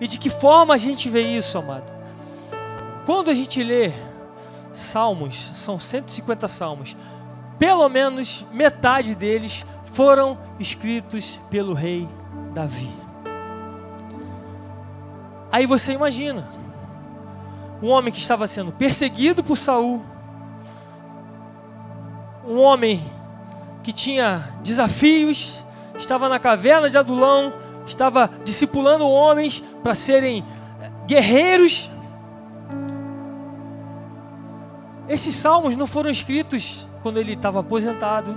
E 0.00 0.06
de 0.06 0.18
que 0.18 0.28
forma 0.28 0.74
a 0.74 0.78
gente 0.78 1.08
vê 1.08 1.22
isso, 1.22 1.56
amado? 1.56 1.90
Quando 3.04 3.30
a 3.30 3.34
gente 3.34 3.62
lê 3.62 3.92
Salmos, 4.72 5.52
são 5.54 5.78
150 5.78 6.48
salmos, 6.48 6.96
pelo 7.58 7.88
menos 7.88 8.44
metade 8.52 9.14
deles 9.14 9.64
foram 9.84 10.36
escritos 10.58 11.40
pelo 11.48 11.72
rei 11.72 12.06
Davi. 12.52 12.92
Aí 15.50 15.64
você 15.64 15.92
imagina, 15.92 16.46
um 17.82 17.88
homem 17.88 18.12
que 18.12 18.18
estava 18.18 18.46
sendo 18.46 18.72
perseguido 18.72 19.42
por 19.42 19.56
Saul, 19.56 20.04
um 22.46 22.60
homem 22.60 23.02
que 23.82 23.92
tinha 23.92 24.54
desafios, 24.62 25.64
estava 25.96 26.28
na 26.28 26.38
caverna 26.38 26.88
de 26.88 26.96
Adulão, 26.96 27.52
estava 27.86 28.30
discipulando 28.44 29.08
homens 29.08 29.62
para 29.82 29.94
serem 29.94 30.44
eh, 30.80 30.90
guerreiros. 31.06 31.90
Esses 35.08 35.34
salmos 35.36 35.76
não 35.76 35.86
foram 35.86 36.10
escritos 36.10 36.88
quando 37.02 37.18
ele 37.18 37.34
estava 37.34 37.60
aposentado, 37.60 38.36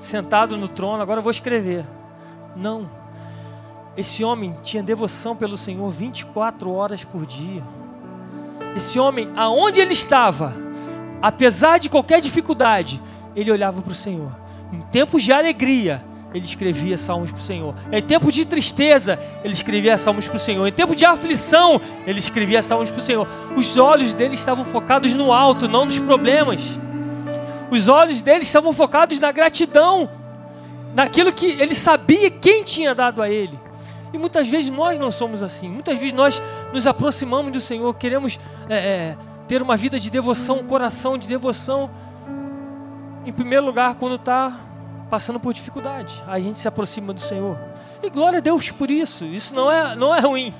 sentado 0.00 0.56
no 0.56 0.66
trono, 0.66 1.02
agora 1.02 1.20
vou 1.20 1.30
escrever. 1.30 1.84
Não. 2.56 2.90
Esse 3.96 4.24
homem 4.24 4.56
tinha 4.62 4.82
devoção 4.82 5.36
pelo 5.36 5.56
Senhor 5.56 5.88
24 5.90 6.72
horas 6.72 7.04
por 7.04 7.26
dia. 7.26 7.62
Esse 8.74 8.98
homem, 8.98 9.30
aonde 9.36 9.80
ele 9.80 9.92
estava, 9.92 10.54
apesar 11.20 11.78
de 11.78 11.88
qualquer 11.88 12.20
dificuldade, 12.20 13.00
ele 13.34 13.50
olhava 13.50 13.80
para 13.82 13.92
o 13.92 13.94
Senhor. 13.94 14.32
Em 14.72 14.80
tempos 14.82 15.22
de 15.22 15.32
alegria, 15.32 16.02
ele 16.32 16.44
escrevia 16.44 16.96
salmos 16.96 17.30
para 17.30 17.38
o 17.38 17.42
Senhor. 17.42 17.74
Em 17.90 18.02
tempos 18.02 18.34
de 18.34 18.44
tristeza, 18.44 19.18
ele 19.42 19.52
escrevia 19.52 19.98
salmos 19.98 20.28
para 20.28 20.36
o 20.36 20.40
Senhor. 20.40 20.66
Em 20.66 20.72
tempo 20.72 20.94
de 20.94 21.04
aflição, 21.04 21.80
ele 22.06 22.18
escrevia 22.18 22.62
salmos 22.62 22.90
para 22.90 22.98
o 22.98 23.02
Senhor. 23.02 23.26
Os 23.56 23.76
olhos 23.76 24.12
dele 24.12 24.34
estavam 24.34 24.64
focados 24.64 25.12
no 25.14 25.32
alto, 25.32 25.68
não 25.68 25.84
nos 25.84 25.98
problemas. 25.98 26.78
Os 27.70 27.88
olhos 27.88 28.22
dele 28.22 28.42
estavam 28.42 28.72
focados 28.72 29.18
na 29.18 29.32
gratidão, 29.32 30.08
naquilo 30.94 31.32
que 31.32 31.46
ele 31.46 31.74
sabia 31.74 32.30
quem 32.30 32.62
tinha 32.62 32.94
dado 32.94 33.22
a 33.22 33.28
ele. 33.28 33.58
E 34.12 34.18
muitas 34.18 34.48
vezes 34.48 34.70
nós 34.70 34.98
não 34.98 35.10
somos 35.10 35.42
assim. 35.42 35.68
Muitas 35.68 35.98
vezes 35.98 36.12
nós 36.12 36.42
nos 36.72 36.86
aproximamos 36.86 37.52
do 37.52 37.60
Senhor, 37.60 37.92
queremos 37.94 38.38
é, 38.68 38.74
é, 38.74 39.16
ter 39.50 39.62
uma 39.62 39.76
vida 39.76 39.98
de 39.98 40.08
devoção, 40.12 40.60
um 40.60 40.64
coração 40.64 41.18
de 41.18 41.26
devoção, 41.26 41.90
em 43.26 43.32
primeiro 43.32 43.66
lugar, 43.66 43.96
quando 43.96 44.14
está 44.14 44.56
passando 45.10 45.40
por 45.40 45.52
dificuldade, 45.52 46.22
a 46.28 46.38
gente 46.38 46.60
se 46.60 46.68
aproxima 46.68 47.12
do 47.12 47.20
Senhor. 47.20 47.58
E 48.00 48.08
glória 48.08 48.38
a 48.38 48.40
Deus 48.40 48.70
por 48.70 48.88
isso. 48.88 49.26
Isso 49.26 49.52
não 49.52 49.68
é, 49.68 49.96
não 49.96 50.14
é 50.14 50.20
ruim. 50.20 50.54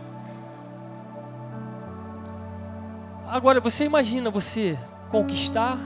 Agora, 3.28 3.60
você 3.60 3.84
imagina 3.84 4.28
você 4.28 4.76
conquistar, 5.08 5.78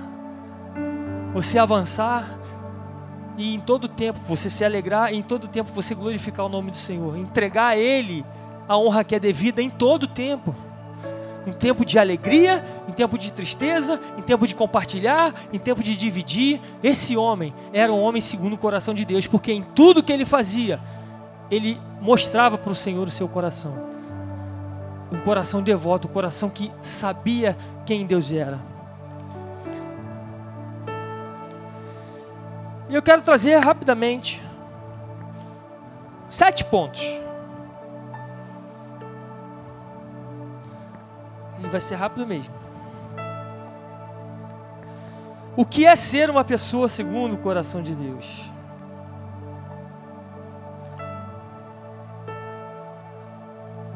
você 1.34 1.58
avançar, 1.58 2.38
e 3.36 3.54
em 3.54 3.60
todo 3.60 3.86
tempo 3.86 4.18
você 4.24 4.48
se 4.48 4.64
alegrar, 4.64 5.12
e 5.12 5.18
em 5.18 5.22
todo 5.22 5.46
tempo 5.46 5.70
você 5.74 5.94
glorificar 5.94 6.46
o 6.46 6.48
nome 6.48 6.70
do 6.70 6.76
Senhor, 6.78 7.18
entregar 7.18 7.66
a 7.66 7.76
Ele 7.76 8.24
a 8.66 8.78
honra 8.78 9.04
que 9.04 9.14
é 9.14 9.20
devida 9.20 9.60
em 9.60 9.68
todo 9.68 10.08
tempo 10.08 10.54
em 11.46 11.52
tempo 11.52 11.84
de 11.84 11.98
alegria, 11.98 12.64
em 12.88 12.92
tempo 12.92 13.18
de 13.18 13.32
tristeza, 13.32 14.00
em 14.16 14.22
tempo 14.22 14.46
de 14.46 14.54
compartilhar, 14.54 15.34
em 15.52 15.58
tempo 15.58 15.82
de 15.82 15.96
dividir. 15.96 16.60
Esse 16.82 17.16
homem 17.16 17.54
era 17.72 17.92
um 17.92 18.00
homem 18.00 18.20
segundo 18.20 18.54
o 18.54 18.58
coração 18.58 18.94
de 18.94 19.04
Deus, 19.04 19.26
porque 19.26 19.52
em 19.52 19.62
tudo 19.62 20.02
que 20.02 20.12
ele 20.12 20.24
fazia, 20.24 20.80
ele 21.50 21.80
mostrava 22.00 22.56
para 22.56 22.72
o 22.72 22.74
Senhor 22.74 23.06
o 23.06 23.10
seu 23.10 23.28
coração. 23.28 23.74
Um 25.12 25.20
coração 25.20 25.62
devoto, 25.62 26.08
um 26.08 26.10
coração 26.10 26.48
que 26.48 26.72
sabia 26.80 27.56
quem 27.84 28.06
Deus 28.06 28.32
era. 28.32 28.58
E 32.88 32.94
eu 32.94 33.02
quero 33.02 33.22
trazer 33.22 33.56
rapidamente 33.58 34.42
sete 36.28 36.64
pontos 36.64 37.23
vai 41.74 41.80
ser 41.80 41.96
rápido 41.96 42.26
mesmo. 42.26 42.54
O 45.56 45.64
que 45.64 45.86
é 45.86 45.94
ser 45.96 46.30
uma 46.30 46.44
pessoa 46.44 46.88
segundo 46.88 47.34
o 47.34 47.38
coração 47.38 47.82
de 47.82 47.94
Deus? 47.94 48.50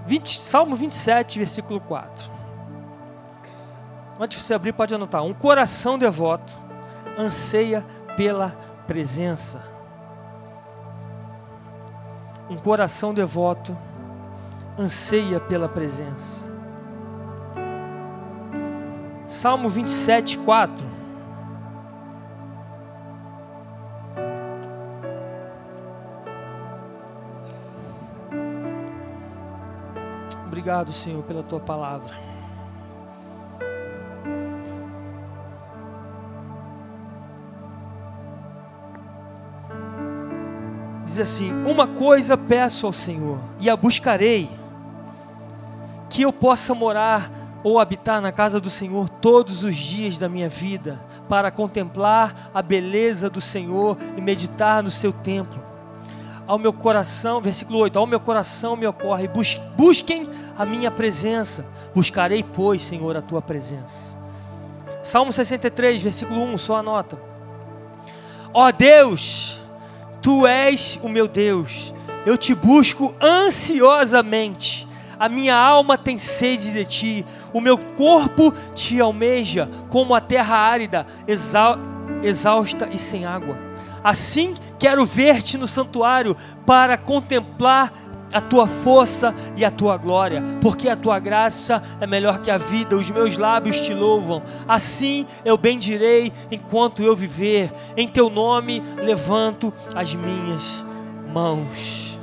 20, 0.06 0.40
Salmo 0.40 0.74
27, 0.74 1.38
versículo 1.38 1.80
4. 1.80 2.30
Antes 4.18 4.38
de 4.38 4.44
você 4.44 4.54
abrir, 4.54 4.72
pode 4.72 4.94
anotar. 4.94 5.22
Um 5.22 5.34
coração 5.34 5.98
devoto 5.98 6.52
anseia 7.16 7.84
pela 8.16 8.50
presença. 8.86 9.62
Um 12.48 12.56
coração 12.56 13.12
devoto 13.14 13.76
anseia 14.78 15.38
pela 15.38 15.68
presença. 15.68 16.47
Salmo 19.28 19.68
27, 19.68 20.38
4. 20.38 20.98
Obrigado, 30.46 30.94
Senhor, 30.94 31.22
pela 31.24 31.42
tua 31.42 31.60
palavra. 31.60 32.14
Diz 41.04 41.20
assim: 41.20 41.52
Uma 41.64 41.86
coisa 41.86 42.34
peço 42.34 42.86
ao 42.86 42.92
Senhor, 42.92 43.38
e 43.60 43.68
a 43.68 43.76
buscarei, 43.76 44.48
que 46.08 46.22
eu 46.22 46.32
possa 46.32 46.74
morar 46.74 47.30
ou 47.62 47.78
habitar 47.78 48.20
na 48.20 48.32
casa 48.32 48.60
do 48.60 48.70
Senhor 48.70 49.08
todos 49.08 49.64
os 49.64 49.76
dias 49.76 50.18
da 50.18 50.28
minha 50.28 50.48
vida, 50.48 51.00
para 51.28 51.50
contemplar 51.50 52.50
a 52.54 52.62
beleza 52.62 53.28
do 53.28 53.40
Senhor 53.40 53.96
e 54.16 54.20
meditar 54.20 54.82
no 54.82 54.90
seu 54.90 55.12
templo 55.12 55.68
ao 56.48 56.58
meu 56.58 56.72
coração, 56.72 57.42
versículo 57.42 57.78
8, 57.80 57.98
ao 57.98 58.06
meu 58.06 58.18
coração 58.18 58.74
me 58.74 58.86
ocorre, 58.86 59.28
bus, 59.28 59.60
busquem 59.76 60.30
a 60.56 60.64
minha 60.64 60.90
presença, 60.90 61.62
buscarei, 61.94 62.42
pois, 62.42 62.82
Senhor, 62.82 63.14
a 63.14 63.20
tua 63.20 63.42
presença. 63.42 64.16
Salmo 65.02 65.30
63, 65.30 66.00
versículo 66.00 66.40
1, 66.40 66.56
só 66.56 66.76
anota. 66.76 67.18
Ó 68.54 68.72
Deus, 68.72 69.60
tu 70.22 70.46
és 70.46 70.98
o 71.02 71.08
meu 71.10 71.28
Deus, 71.28 71.92
eu 72.24 72.38
te 72.38 72.54
busco 72.54 73.14
ansiosamente, 73.20 74.88
a 75.18 75.28
minha 75.28 75.54
alma 75.54 75.98
tem 75.98 76.16
sede 76.16 76.72
de 76.72 76.86
ti, 76.86 77.26
o 77.52 77.60
meu 77.60 77.78
corpo 77.78 78.52
te 78.74 79.00
almeja 79.00 79.68
como 79.88 80.14
a 80.14 80.20
terra 80.20 80.56
árida, 80.56 81.06
exausta 82.22 82.88
e 82.92 82.98
sem 82.98 83.24
água. 83.24 83.56
Assim 84.02 84.54
quero 84.78 85.04
ver-te 85.04 85.58
no 85.58 85.66
santuário 85.66 86.36
para 86.64 86.96
contemplar 86.96 87.92
a 88.32 88.40
tua 88.40 88.66
força 88.66 89.34
e 89.56 89.64
a 89.64 89.70
tua 89.70 89.96
glória, 89.96 90.42
porque 90.60 90.88
a 90.88 90.96
tua 90.96 91.18
graça 91.18 91.82
é 91.98 92.06
melhor 92.06 92.40
que 92.40 92.50
a 92.50 92.58
vida, 92.58 92.94
os 92.94 93.10
meus 93.10 93.38
lábios 93.38 93.80
te 93.80 93.94
louvam. 93.94 94.42
Assim 94.68 95.26
eu 95.44 95.56
bendirei 95.56 96.32
enquanto 96.50 97.02
eu 97.02 97.16
viver, 97.16 97.72
em 97.96 98.06
teu 98.06 98.28
nome 98.28 98.82
levanto 98.98 99.72
as 99.94 100.14
minhas 100.14 100.84
mãos. 101.32 102.18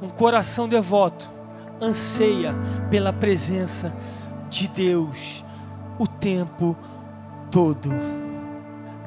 Um 0.00 0.08
coração 0.08 0.68
devoto 0.68 1.28
anseia 1.80 2.54
pela 2.90 3.12
presença 3.12 3.92
de 4.48 4.68
Deus 4.68 5.44
o 5.98 6.06
tempo 6.06 6.76
todo 7.50 7.90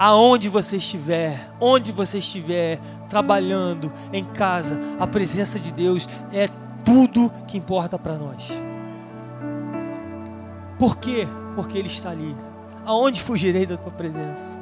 aonde 0.02 0.50
você 0.50 0.78
estiver, 0.78 1.52
onde 1.60 1.92
você 1.92 2.18
estiver, 2.18 2.80
trabalhando, 3.08 3.94
em 4.12 4.26
casa, 4.26 4.80
a 5.00 5.06
presença 5.06 5.60
de 5.60 5.72
Deus 5.72 6.10
é 6.34 6.48
tudo 6.84 7.32
que 7.48 7.56
importa 7.56 8.00
para 8.00 8.18
nós. 8.18 8.50
Por 10.80 10.98
quê? 10.98 11.28
Porque 11.54 11.78
Ele 11.78 11.88
está 11.88 12.10
ali. 12.10 12.36
Aonde 12.84 13.22
fugirei 13.22 13.68
da 13.68 13.78
tua 13.78 13.92
presença? 13.92 14.60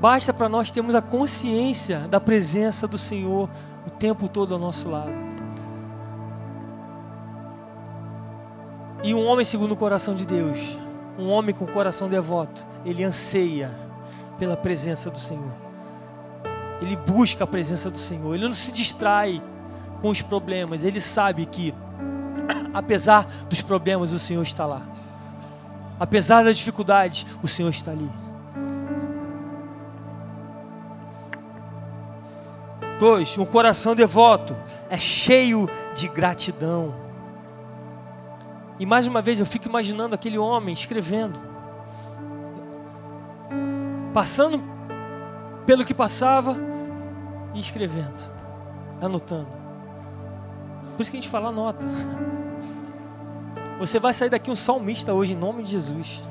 Basta 0.00 0.32
para 0.32 0.48
nós 0.48 0.72
termos 0.72 0.96
a 0.96 1.00
consciência 1.00 2.00
da 2.08 2.18
presença 2.18 2.88
do 2.88 2.98
Senhor 2.98 3.48
o 3.86 3.90
tempo 3.90 4.28
todo 4.28 4.54
ao 4.54 4.60
nosso 4.60 4.88
lado. 4.88 5.27
E 9.02 9.14
um 9.14 9.24
homem 9.24 9.44
segundo 9.44 9.72
o 9.72 9.76
coração 9.76 10.14
de 10.14 10.26
Deus 10.26 10.76
um 11.18 11.28
homem 11.30 11.52
com 11.52 11.66
coração 11.66 12.08
devoto, 12.08 12.64
ele 12.84 13.02
anseia 13.02 13.76
pela 14.38 14.56
presença 14.56 15.10
do 15.10 15.18
Senhor. 15.18 15.52
Ele 16.80 16.94
busca 16.94 17.42
a 17.42 17.46
presença 17.46 17.90
do 17.90 17.98
Senhor. 17.98 18.36
Ele 18.36 18.46
não 18.46 18.54
se 18.54 18.70
distrai 18.70 19.42
com 20.00 20.10
os 20.10 20.22
problemas. 20.22 20.84
Ele 20.84 21.00
sabe 21.00 21.44
que, 21.44 21.74
apesar 22.72 23.26
dos 23.48 23.60
problemas, 23.60 24.12
o 24.12 24.18
Senhor 24.18 24.42
está 24.42 24.64
lá. 24.64 24.82
Apesar 25.98 26.44
das 26.44 26.56
dificuldades, 26.56 27.26
o 27.42 27.48
Senhor 27.48 27.70
está 27.70 27.90
ali. 27.90 28.08
Dois, 33.00 33.36
um 33.36 33.44
coração 33.44 33.96
devoto 33.96 34.56
é 34.88 34.96
cheio 34.96 35.68
de 35.96 36.06
gratidão. 36.06 37.07
E 38.78 38.86
mais 38.86 39.06
uma 39.06 39.20
vez 39.20 39.40
eu 39.40 39.46
fico 39.46 39.68
imaginando 39.68 40.14
aquele 40.14 40.38
homem 40.38 40.72
escrevendo, 40.72 41.38
passando 44.14 44.62
pelo 45.66 45.84
que 45.84 45.92
passava 45.92 46.56
e 47.54 47.60
escrevendo, 47.60 48.22
anotando. 49.00 49.48
Por 50.96 51.02
isso 51.02 51.10
que 51.10 51.16
a 51.16 51.20
gente 51.20 51.30
fala 51.30 51.50
nota. 51.50 51.86
Você 53.78 53.98
vai 53.98 54.14
sair 54.14 54.30
daqui 54.30 54.50
um 54.50 54.56
salmista 54.56 55.12
hoje 55.12 55.34
em 55.34 55.36
nome 55.36 55.62
de 55.62 55.70
Jesus. 55.70 56.22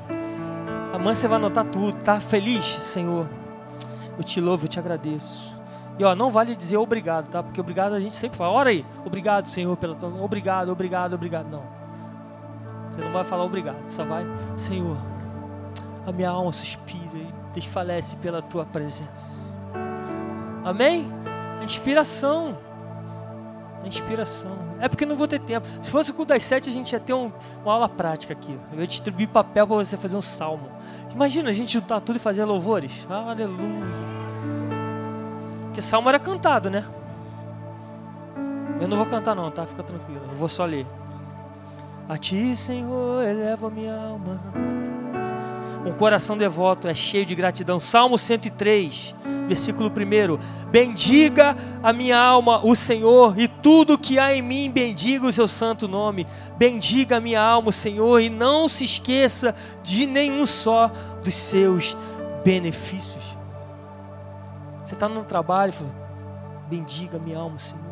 Amanhã 0.92 1.14
você 1.14 1.28
vai 1.28 1.38
anotar 1.38 1.64
tudo. 1.66 1.96
Tá 2.02 2.20
feliz, 2.20 2.64
Senhor? 2.82 3.26
Eu 4.16 4.24
te 4.24 4.40
louvo, 4.40 4.64
eu 4.64 4.68
te 4.68 4.78
agradeço. 4.78 5.56
E 5.98 6.04
ó, 6.04 6.14
não 6.14 6.30
vale 6.30 6.54
dizer 6.54 6.76
obrigado, 6.76 7.28
tá? 7.28 7.42
Porque 7.42 7.60
obrigado 7.60 7.92
a 7.92 8.00
gente 8.00 8.16
sempre 8.16 8.36
fala. 8.36 8.52
Ora 8.52 8.70
aí, 8.70 8.84
obrigado, 9.04 9.48
Senhor, 9.48 9.76
pela 9.76 9.94
tua. 9.94 10.08
Obrigado, 10.22 10.70
obrigado, 10.70 11.14
obrigado. 11.14 11.48
Não. 11.48 11.77
Você 12.98 13.04
não 13.04 13.12
vai 13.12 13.22
falar 13.22 13.44
obrigado, 13.44 13.76
só 13.86 14.04
vai, 14.04 14.26
Senhor, 14.56 14.96
a 16.04 16.10
minha 16.10 16.30
alma 16.30 16.52
suspira 16.52 17.16
e 17.16 17.32
desfalece 17.54 18.16
pela 18.16 18.42
tua 18.42 18.66
presença. 18.66 19.56
Amém? 20.64 21.06
A 21.60 21.62
inspiração. 21.62 22.58
A 23.84 23.86
inspiração. 23.86 24.58
É 24.80 24.88
porque 24.88 25.06
não 25.06 25.14
vou 25.14 25.28
ter 25.28 25.38
tempo. 25.38 25.64
Se 25.80 25.92
fosse 25.92 26.10
o 26.10 26.14
culto 26.14 26.30
das 26.30 26.42
sete, 26.42 26.68
a 26.68 26.72
gente 26.72 26.92
ia 26.92 26.98
ter 26.98 27.14
um, 27.14 27.30
uma 27.62 27.72
aula 27.72 27.88
prática 27.88 28.32
aqui. 28.32 28.58
Eu 28.72 28.80
ia 28.80 28.86
distribuir 28.88 29.28
papel 29.28 29.64
para 29.64 29.76
você 29.76 29.96
fazer 29.96 30.16
um 30.16 30.20
salmo. 30.20 30.68
Imagina 31.14 31.50
a 31.50 31.52
gente 31.52 31.72
juntar 31.72 32.00
tudo 32.00 32.16
e 32.16 32.18
fazer 32.18 32.44
louvores. 32.44 33.06
Aleluia. 33.08 33.86
Porque 35.66 35.80
salmo 35.80 36.08
era 36.08 36.18
cantado, 36.18 36.68
né? 36.68 36.84
Eu 38.80 38.88
não 38.88 38.96
vou 38.96 39.06
cantar 39.06 39.36
não, 39.36 39.52
tá? 39.52 39.64
Fica 39.66 39.84
tranquilo. 39.84 40.22
Eu 40.28 40.34
vou 40.34 40.48
só 40.48 40.64
ler. 40.64 40.84
A 42.08 42.16
ti, 42.16 42.56
Senhor, 42.56 43.22
eleva 43.22 43.68
minha 43.68 43.94
alma. 43.94 44.40
Um 45.84 45.92
coração 45.92 46.38
devoto 46.38 46.88
é 46.88 46.94
cheio 46.94 47.26
de 47.26 47.34
gratidão. 47.34 47.78
Salmo 47.78 48.16
103, 48.16 49.14
versículo 49.46 49.90
1. 49.90 50.70
Bendiga 50.70 51.54
a 51.82 51.92
minha 51.92 52.18
alma 52.18 52.64
o 52.64 52.74
Senhor, 52.74 53.38
e 53.38 53.46
tudo 53.46 53.98
que 53.98 54.18
há 54.18 54.34
em 54.34 54.40
mim, 54.40 54.70
bendiga 54.70 55.26
o 55.26 55.32
seu 55.32 55.46
santo 55.46 55.86
nome. 55.86 56.26
Bendiga 56.56 57.18
a 57.18 57.20
minha 57.20 57.42
alma 57.42 57.68
o 57.68 57.72
Senhor, 57.72 58.20
e 58.20 58.30
não 58.30 58.70
se 58.70 58.86
esqueça 58.86 59.54
de 59.82 60.06
nenhum 60.06 60.46
só 60.46 60.90
dos 61.22 61.34
seus 61.34 61.94
benefícios. 62.42 63.36
Você 64.82 64.94
está 64.94 65.10
no 65.10 65.24
trabalho, 65.24 65.74
bendiga 66.70 67.18
a 67.18 67.20
minha 67.20 67.38
alma, 67.38 67.58
Senhor. 67.58 67.87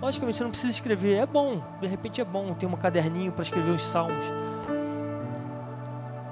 Logicamente, 0.00 0.38
você 0.38 0.44
não 0.44 0.50
precisa 0.50 0.72
escrever. 0.72 1.16
É 1.16 1.26
bom, 1.26 1.62
de 1.80 1.86
repente 1.86 2.20
é 2.20 2.24
bom 2.24 2.54
ter 2.54 2.66
um 2.66 2.72
caderninho 2.72 3.32
para 3.32 3.42
escrever 3.42 3.70
os 3.70 3.82
salmos. 3.82 4.24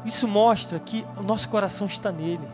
Isso 0.05 0.27
mostra 0.27 0.79
que 0.79 1.07
o 1.17 1.23
nosso 1.23 1.49
coração 1.49 1.87
está 1.87 2.11
nele. 2.11 2.49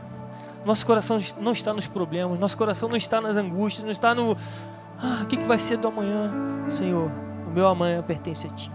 Nosso 0.64 0.85
coração 0.85 1.18
não 1.40 1.53
está 1.53 1.72
nos 1.72 1.87
problemas, 1.87 2.38
nosso 2.38 2.57
coração 2.57 2.88
não 2.88 2.96
está 2.96 3.20
nas 3.20 3.37
angústias, 3.37 3.85
não 3.85 3.90
está 3.90 4.14
no. 4.14 4.37
Ah, 4.98 5.20
o 5.22 5.27
que, 5.27 5.37
que 5.37 5.44
vai 5.44 5.59
ser 5.59 5.77
do 5.77 5.88
amanhã? 5.88 6.33
Senhor, 6.68 7.11
o 7.46 7.50
meu 7.50 7.68
amanhã 7.68 8.03
pertence 8.03 8.46
a 8.46 8.50
Ti. 8.50 8.72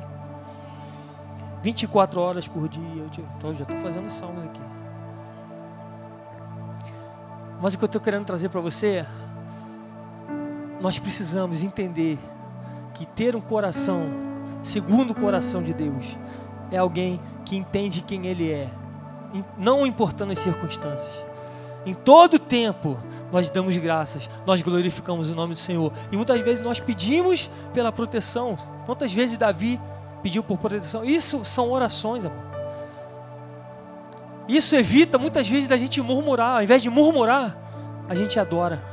24 1.62 2.22
horas 2.22 2.48
por 2.48 2.70
dia. 2.70 3.04
Eu 3.04 3.10
te... 3.10 3.22
então, 3.38 3.54
já 3.54 3.64
estou 3.64 3.80
fazendo 3.82 4.10
salmos 4.10 4.44
aqui. 4.46 4.62
Mas 7.62 7.74
o 7.74 7.78
que 7.78 7.84
eu 7.84 7.88
estou 7.88 8.00
querendo 8.00 8.26
trazer 8.26 8.50
para 8.50 8.62
você 8.62 9.06
nós 10.80 11.00
precisamos 11.00 11.64
entender 11.64 12.18
que 12.94 13.06
ter 13.06 13.36
um 13.36 13.42
coração 13.42 14.10
segundo 14.62 15.12
o 15.12 15.16
coração 15.16 15.64
de 15.64 15.74
Deus 15.74 16.06
é 16.72 16.78
alguém 16.78 17.20
que 17.46 17.56
entende 17.56 18.02
quem 18.02 18.28
Ele 18.28 18.52
é, 18.52 18.70
não 19.58 19.86
importando 19.86 20.32
as 20.32 20.40
circunstâncias. 20.40 21.12
Em 21.86 21.94
todo 21.94 22.38
tempo 22.38 22.98
nós 23.32 23.50
damos 23.50 23.78
graças, 23.78 24.30
nós 24.46 24.62
glorificamos 24.62 25.30
o 25.30 25.36
nome 25.36 25.54
do 25.54 25.60
Senhor. 25.60 25.94
E 26.12 26.16
muitas 26.16 26.42
vezes 26.42 26.62
nós 26.62 26.80
pedimos 26.80 27.50
pela 27.74 27.92
proteção. 27.92 28.58
Quantas 28.86 29.14
vezes 29.14 29.38
Davi 29.38 29.80
pediu 30.22 30.44
por 30.44 30.58
proteção? 30.58 31.06
Isso 31.06 31.46
são 31.46 31.72
orações, 31.72 32.26
amor. 32.26 32.50
Isso 34.48 34.76
evita 34.76 35.18
muitas 35.18 35.48
vezes 35.48 35.70
da 35.70 35.78
gente 35.78 36.02
murmurar. 36.02 36.58
Ao 36.58 36.64
invés 36.64 36.82
de 36.82 36.90
murmurar, 36.90 37.56
a 38.10 38.16
gente 38.16 38.40
adora. 38.40 38.89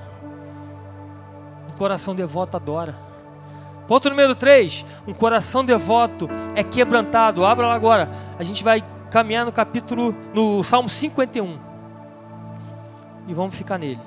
Coração 1.77 2.15
devoto 2.15 2.57
adora. 2.57 2.95
Ponto 3.87 4.11
número 4.11 4.35
3. 4.35 4.85
Um 5.07 5.15
coração 5.15 5.65
devoto 5.65 6.29
é 6.55 6.65
quebrantado. 6.65 7.45
Abra 7.45 7.67
lá 7.67 7.75
agora. 7.75 8.09
A 8.39 8.43
gente 8.43 8.65
vai 8.65 8.83
caminhar 9.11 9.45
no 9.45 9.53
capítulo, 9.53 10.15
no 10.35 10.63
Salmo 10.65 10.89
51. 10.89 11.59
E 13.29 13.35
vamos 13.35 13.57
ficar 13.57 13.79
nele. 13.79 14.01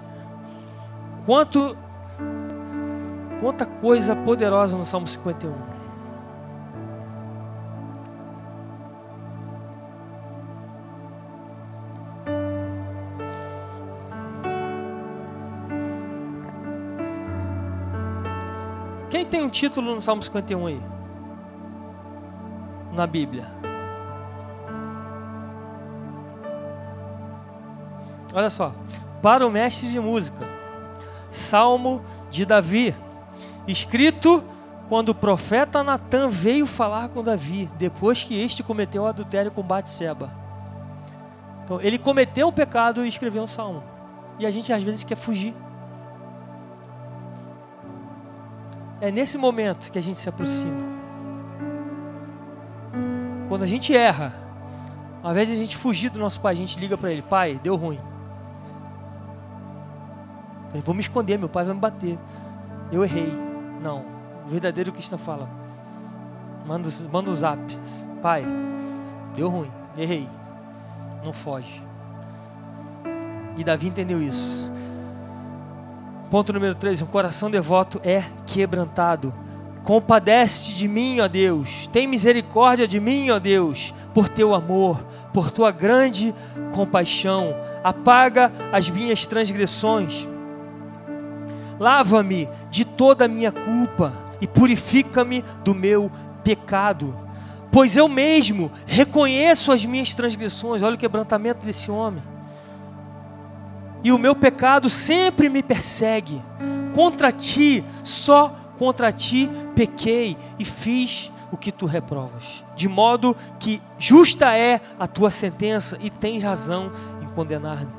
Quanto, 1.26 1.78
quanta 3.42 3.66
coisa 3.66 4.16
poderosa 4.16 4.78
no 4.78 4.86
Salmo 4.86 5.08
51. 5.08 5.69
Tem 19.30 19.42
um 19.42 19.50
título 19.50 19.96
no 19.96 20.02
Salmo 20.02 20.22
51 20.22 20.68
aí? 20.68 20.82
Na 22.94 23.08
Bíblia. 23.08 23.48
Olha 28.34 28.50
só. 28.50 28.74
Para 29.22 29.46
o 29.46 29.52
mestre 29.52 29.90
de 29.90 30.00
música. 30.00 30.48
Salmo 31.30 32.02
de 32.30 32.46
Davi, 32.46 32.96
escrito 33.68 34.44
quando 34.88 35.10
o 35.10 35.16
profeta 35.16 35.84
Natan 35.84 36.28
veio 36.28 36.66
falar 36.66 37.10
com 37.10 37.24
Davi, 37.24 37.70
depois 37.78 38.24
que 38.24 38.42
este 38.42 38.64
cometeu 38.64 39.04
o 39.04 39.06
adultério 39.06 39.52
com 39.52 39.62
Batseba. 39.62 40.32
Então, 41.64 41.80
ele 41.80 42.00
cometeu 42.00 42.48
o 42.48 42.54
pecado 42.54 43.06
e 43.06 43.08
escreveu 43.08 43.44
um 43.44 43.48
salmo. 43.48 43.84
E 44.40 44.46
a 44.46 44.50
gente 44.50 44.74
às 44.74 44.82
vezes 44.82 45.04
quer 45.04 45.16
fugir. 45.16 45.54
É 49.02 49.12
nesse 49.12 49.38
momento 49.38 49.92
que 49.92 49.98
a 49.98 50.02
gente 50.02 50.20
se 50.20 50.28
aproxima. 50.28 50.90
Quando 53.48 53.64
a 53.64 53.68
gente 53.68 53.96
erra, 53.96 54.34
ao 55.24 55.32
invés 55.32 55.48
de 55.48 55.56
a 55.56 55.58
gente 55.58 55.76
fugir 55.78 56.10
do 56.10 56.20
nosso 56.20 56.40
pai, 56.40 56.54
a 56.54 56.58
gente 56.58 56.80
liga 56.80 56.98
para 56.98 57.12
ele: 57.12 57.22
Pai, 57.22 57.60
deu 57.62 57.76
ruim. 57.76 58.00
Falei, 60.68 60.82
vou 60.82 60.94
me 60.94 61.02
esconder, 61.02 61.38
meu 61.38 61.50
pai 61.50 61.66
vai 61.66 61.74
me 61.74 61.80
bater. 61.80 62.18
Eu 62.92 63.04
errei. 63.04 63.34
Não. 63.82 64.06
O 64.46 64.50
verdadeiro 64.50 64.92
cristão 64.92 65.18
fala. 65.18 65.50
Manda, 66.66 66.90
manda 67.12 67.32
o 67.32 67.34
zap. 67.34 67.60
Pai, 68.22 68.46
deu 69.34 69.50
ruim. 69.50 69.72
Errei. 69.98 70.30
Não 71.24 71.34
foge. 71.34 71.84
E 73.58 73.64
Davi 73.64 73.88
entendeu 73.88 74.22
isso. 74.22 74.72
Ponto 76.30 76.54
número 76.54 76.76
3. 76.76 77.02
Um 77.02 77.08
coração 77.08 77.50
devoto 77.50 78.00
é 78.04 78.24
quebrantado. 78.46 79.34
Compadece 79.84 80.74
de 80.74 80.88
mim, 80.88 81.20
ó 81.20 81.28
Deus. 81.28 81.88
Tem 81.88 82.08
misericórdia 82.08 82.88
de 82.88 83.00
mim, 83.00 83.30
ó 83.30 83.40
Deus, 83.40 83.94
por 84.14 84.30
teu 84.30 84.54
amor, 84.54 85.04
por 85.34 85.50
tua 85.50 85.72
grande 85.72 86.34
compaixão. 86.74 87.56
Apaga 87.84 88.52
as 88.72 88.90
minhas 88.90 89.26
transgressões 89.26 90.28
Lava-me 91.80 92.50
de 92.70 92.84
toda 92.84 93.26
a 93.26 93.28
minha 93.28 93.52
culpa 93.52 94.14
e 94.42 94.46
purifica-me 94.48 95.44
do 95.64 95.74
meu 95.74 96.12
pecado. 96.44 97.16
Pois 97.72 97.96
eu 97.96 98.10
mesmo 98.10 98.70
reconheço 98.86 99.72
as 99.72 99.86
minhas 99.86 100.14
transgressões. 100.14 100.82
Olha 100.82 100.96
o 100.96 100.98
quebrantamento 100.98 101.66
desse 101.66 101.90
homem. 101.90 102.22
E 104.04 104.12
o 104.12 104.18
meu 104.18 104.36
pecado 104.36 104.90
sempre 104.90 105.50
me 105.50 105.62
persegue. 105.62 106.42
Contra 106.96 107.32
ti, 107.32 107.84
só 108.04 108.56
contra 108.78 109.12
ti 109.12 109.50
pequei 109.76 110.38
e 110.58 110.64
fiz 110.64 111.32
o 111.52 111.58
que 111.58 111.72
tu 111.72 111.86
reprovas. 111.86 112.64
De 112.76 112.88
modo 112.88 113.36
que 113.60 113.82
justa 113.98 114.56
é 114.56 114.82
a 114.98 115.08
tua 115.08 115.32
sentença 115.32 115.98
e 116.00 116.10
tens 116.10 116.44
razão 116.44 116.92
em 117.22 117.28
condenar-me. 117.28 117.92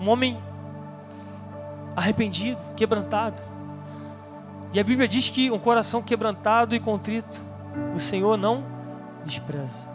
Um 0.00 0.08
homem 0.08 0.38
arrependido, 1.94 2.60
quebrantado. 2.74 3.42
E 4.72 4.80
a 4.80 4.84
Bíblia 4.84 5.08
diz 5.08 5.28
que 5.28 5.50
um 5.50 5.58
coração 5.58 6.02
quebrantado 6.02 6.74
e 6.74 6.80
contrito, 6.80 7.42
o 7.94 7.98
Senhor 7.98 8.36
não 8.36 8.64
despreza. 9.24 9.89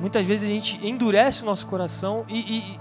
Muitas 0.00 0.26
vezes 0.26 0.48
a 0.48 0.52
gente 0.52 0.86
endurece 0.86 1.42
o 1.42 1.46
nosso 1.46 1.66
coração 1.66 2.24
e, 2.28 2.58
e 2.58 2.80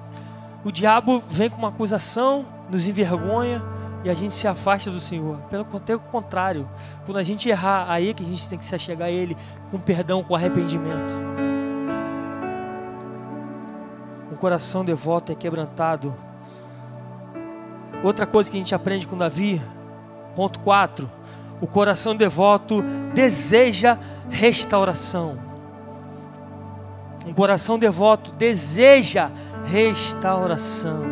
o 0.64 0.72
diabo 0.72 1.24
vem 1.30 1.50
com 1.50 1.58
uma 1.58 1.70
acusação, 1.70 2.46
nos 2.70 2.88
envergonha 2.88 3.64
e 4.04 4.10
a 4.10 4.14
gente 4.14 4.34
se 4.34 4.48
afasta 4.48 4.92
do 4.92 5.00
Senhor. 5.00 5.38
Pelo 5.50 5.66
contrário, 6.00 6.70
quando 7.06 7.18
a 7.18 7.24
gente 7.24 7.50
errar, 7.50 7.86
aí 7.90 8.10
é 8.10 8.14
que 8.14 8.24
a 8.24 8.26
gente 8.26 8.48
tem 8.48 8.58
que 8.58 8.66
se 8.66 8.76
achegar 8.76 9.08
a 9.08 9.12
Ele 9.12 9.36
com 9.72 9.80
perdão, 9.80 10.24
com 10.24 10.36
arrependimento 10.36 11.14
um 14.36 14.38
coração 14.38 14.84
devoto 14.84 15.32
é 15.32 15.36
quebrantado. 15.36 16.14
Outra 18.04 18.28
coisa 18.28 18.52
que 18.52 18.58
a 18.58 18.60
gente 18.60 18.76
aprende 18.76 19.08
com 19.08 19.18
Davi, 19.18 19.62
ponto 20.36 20.60
4, 20.60 21.10
o 21.62 21.66
coração 21.66 22.14
devoto 22.14 22.84
deseja 23.14 23.98
restauração. 24.30 25.40
Um 27.26 27.34
coração 27.34 27.80
devoto 27.80 28.32
deseja 28.32 29.32
restauração. 29.66 31.04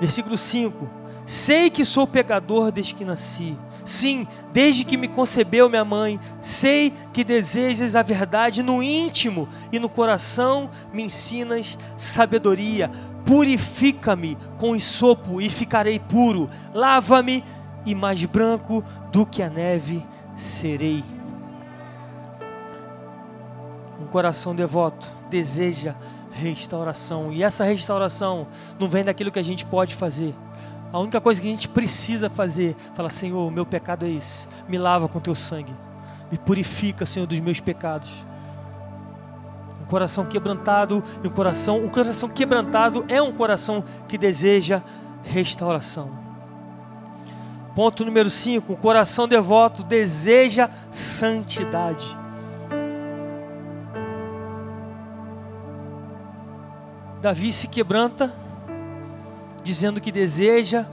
Versículo 0.00 0.36
5: 0.36 0.88
Sei 1.26 1.70
que 1.70 1.84
sou 1.84 2.06
pecador 2.06 2.72
desde 2.72 2.94
que 2.94 3.04
nasci 3.04 3.56
Sim, 3.86 4.26
desde 4.52 4.84
que 4.84 4.96
me 4.96 5.06
concebeu 5.06 5.68
minha 5.68 5.84
mãe, 5.84 6.18
sei 6.40 6.92
que 7.12 7.22
desejas 7.22 7.94
a 7.94 8.02
verdade 8.02 8.60
no 8.60 8.82
íntimo 8.82 9.48
e 9.70 9.78
no 9.78 9.88
coração 9.88 10.68
me 10.92 11.04
ensinas 11.04 11.78
sabedoria. 11.96 12.90
Purifica-me 13.24 14.36
com 14.58 14.74
isopo 14.74 15.40
e 15.40 15.48
ficarei 15.48 16.00
puro. 16.00 16.50
Lava-me 16.74 17.44
e 17.86 17.94
mais 17.94 18.24
branco 18.24 18.82
do 19.12 19.24
que 19.24 19.40
a 19.40 19.48
neve 19.48 20.04
serei. 20.34 21.15
Um 24.06 24.10
coração 24.10 24.54
devoto 24.54 25.06
deseja 25.28 25.94
restauração, 26.30 27.32
e 27.32 27.42
essa 27.42 27.64
restauração 27.64 28.46
não 28.78 28.88
vem 28.88 29.02
daquilo 29.02 29.32
que 29.32 29.38
a 29.38 29.42
gente 29.42 29.64
pode 29.64 29.94
fazer 29.94 30.34
a 30.92 30.98
única 30.98 31.20
coisa 31.20 31.40
que 31.40 31.46
a 31.46 31.50
gente 31.50 31.68
precisa 31.68 32.30
fazer, 32.30 32.76
falar, 32.94 33.10
Senhor, 33.10 33.46
o 33.46 33.50
meu 33.50 33.66
pecado 33.66 34.06
é 34.06 34.10
esse. 34.10 34.48
Me 34.68 34.78
lava 34.78 35.08
com 35.08 35.20
teu 35.20 35.34
sangue. 35.34 35.74
Me 36.30 36.38
purifica, 36.38 37.04
Senhor, 37.04 37.26
dos 37.26 37.38
meus 37.40 37.60
pecados. 37.60 38.08
Um 39.82 39.84
coração 39.84 40.24
quebrantado 40.24 41.04
um 41.22 41.28
coração, 41.28 41.84
um 41.84 41.88
coração 41.88 42.28
quebrantado 42.28 43.04
é 43.08 43.20
um 43.20 43.32
coração 43.32 43.84
que 44.08 44.16
deseja 44.16 44.82
restauração. 45.22 46.10
Ponto 47.74 48.04
número 48.04 48.30
5, 48.30 48.72
um 48.72 48.76
coração 48.76 49.28
devoto 49.28 49.82
deseja 49.82 50.70
santidade. 50.90 52.16
Davi 57.26 57.52
se 57.52 57.66
quebranta 57.66 58.32
dizendo 59.60 60.00
que 60.00 60.12
deseja 60.12 60.86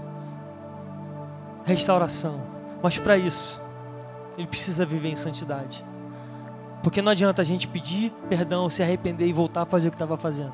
restauração, 1.64 2.42
mas 2.82 2.98
para 2.98 3.16
isso, 3.16 3.62
ele 4.36 4.48
precisa 4.48 4.84
viver 4.84 5.10
em 5.10 5.16
santidade. 5.16 5.86
Porque 6.82 7.04
não 7.04 7.12
adianta 7.12 7.44
a 7.44 7.46
gente 7.46 7.68
pedir 7.68 8.12
perdão, 8.28 8.68
se 8.68 8.82
arrepender 8.82 9.28
e 9.28 9.32
voltar 9.32 9.62
a 9.62 9.66
fazer 9.68 9.90
o 9.90 9.92
que 9.92 9.96
estava 9.96 10.18
fazendo. 10.18 10.54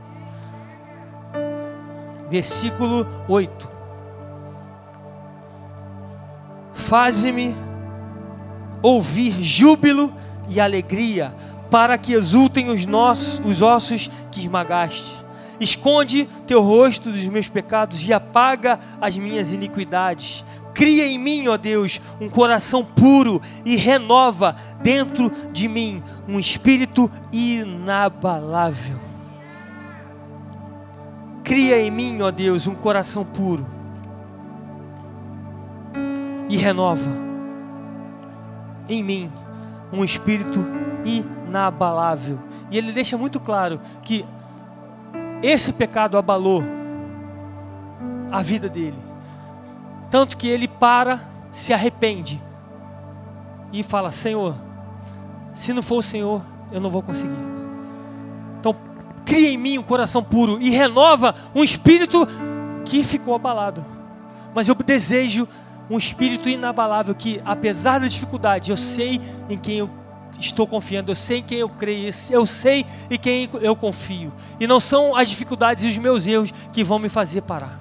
Versículo 2.29 3.07
8: 3.29 3.71
Faze-me 6.73 7.55
ouvir 8.81 9.41
júbilo 9.41 10.13
e 10.49 10.59
alegria, 10.59 11.33
para 11.71 11.97
que 11.97 12.11
exultem 12.11 12.69
os, 12.69 12.85
nossos, 12.85 13.39
os 13.45 13.61
ossos 13.61 14.11
que 14.29 14.41
esmagaste 14.41 15.18
Esconde 15.59 16.27
teu 16.47 16.61
rosto 16.61 17.11
dos 17.11 17.25
meus 17.25 17.47
pecados 17.47 18.07
e 18.07 18.13
apaga 18.13 18.79
as 19.01 19.17
minhas 19.17 19.51
iniquidades. 19.53 20.45
Cria 20.73 21.05
em 21.05 21.19
mim, 21.19 21.47
ó 21.47 21.57
Deus, 21.57 21.99
um 22.21 22.29
coração 22.29 22.85
puro 22.85 23.41
e 23.65 23.75
renova 23.75 24.55
dentro 24.81 25.31
de 25.51 25.67
mim 25.67 26.01
um 26.27 26.39
espírito 26.39 27.11
inabalável. 27.31 28.97
Cria 31.43 31.81
em 31.81 31.91
mim, 31.91 32.21
ó 32.21 32.31
Deus, 32.31 32.67
um 32.67 32.75
coração 32.75 33.25
puro 33.25 33.65
e 36.47 36.57
renova 36.57 37.09
em 38.89 39.03
mim 39.03 39.31
um 39.91 40.03
espírito 40.03 40.65
inabalável. 41.03 42.39
E 42.71 42.77
ele 42.77 42.91
deixa 42.91 43.17
muito 43.17 43.39
claro 43.39 43.79
que 44.03 44.25
esse 45.41 45.71
pecado 45.71 46.17
abalou 46.17 46.63
a 48.31 48.41
vida 48.41 48.69
dele. 48.69 48.97
Tanto 50.09 50.37
que 50.37 50.47
ele 50.47 50.67
para, 50.67 51.21
se 51.51 51.73
arrepende 51.73 52.41
e 53.71 53.83
fala: 53.83 54.11
Senhor, 54.11 54.55
se 55.53 55.73
não 55.73 55.81
for 55.81 55.97
o 55.97 56.03
Senhor, 56.03 56.41
eu 56.71 56.79
não 56.79 56.89
vou 56.89 57.01
conseguir. 57.01 57.37
Então, 58.59 58.75
cria 59.25 59.49
em 59.49 59.57
mim 59.57 59.77
um 59.77 59.83
coração 59.83 60.23
puro 60.23 60.59
e 60.59 60.69
renova 60.69 61.35
um 61.53 61.63
espírito 61.63 62.27
que 62.85 63.03
ficou 63.03 63.35
abalado. 63.35 63.85
Mas 64.53 64.67
eu 64.67 64.75
desejo 64.75 65.47
um 65.89 65.97
espírito 65.97 66.49
inabalável 66.49 67.15
que, 67.15 67.41
apesar 67.45 67.99
da 67.99 68.07
dificuldade, 68.07 68.71
eu 68.71 68.77
sei 68.77 69.21
em 69.49 69.57
quem 69.57 69.79
eu 69.79 69.89
estou 70.37 70.67
confiando, 70.67 71.11
eu 71.11 71.15
sei 71.15 71.39
em 71.39 71.43
quem 71.43 71.59
eu 71.59 71.69
creio, 71.69 72.09
eu 72.29 72.45
sei 72.45 72.85
em 73.09 73.17
quem 73.17 73.49
eu 73.61 73.75
confio. 73.75 74.31
E 74.59 74.67
não 74.67 74.79
são 74.79 75.15
as 75.15 75.29
dificuldades 75.29 75.83
e 75.83 75.87
os 75.87 75.97
meus 75.97 76.27
erros 76.27 76.53
que 76.71 76.83
vão 76.83 76.99
me 76.99 77.09
fazer 77.09 77.41
parar. 77.41 77.79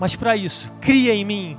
Mas 0.00 0.16
para 0.16 0.36
isso, 0.36 0.72
cria 0.80 1.14
em 1.14 1.24
mim 1.24 1.56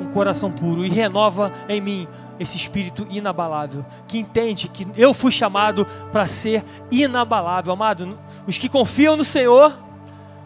um 0.00 0.10
coração 0.12 0.50
puro 0.50 0.84
e 0.84 0.88
renova 0.88 1.52
em 1.68 1.80
mim 1.80 2.08
esse 2.40 2.56
espírito 2.56 3.06
inabalável, 3.10 3.84
que 4.08 4.18
entende 4.18 4.68
que 4.68 4.86
eu 4.96 5.12
fui 5.12 5.30
chamado 5.30 5.86
para 6.10 6.26
ser 6.26 6.64
inabalável. 6.90 7.72
Amado, 7.72 8.18
os 8.46 8.58
que 8.58 8.68
confiam 8.68 9.16
no 9.16 9.24
Senhor 9.24 9.76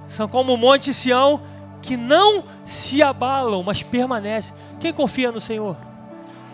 são 0.07 0.29
como 0.29 0.55
o 0.55 0.57
monte 0.57 0.93
Sião 0.93 1.41
que 1.81 1.97
não 1.97 2.43
se 2.65 3.03
abalam, 3.03 3.63
mas 3.63 3.83
permanecem. 3.83 4.55
Quem 4.81 4.93
confia 4.93 5.31
no 5.31 5.39
Senhor? 5.39 5.77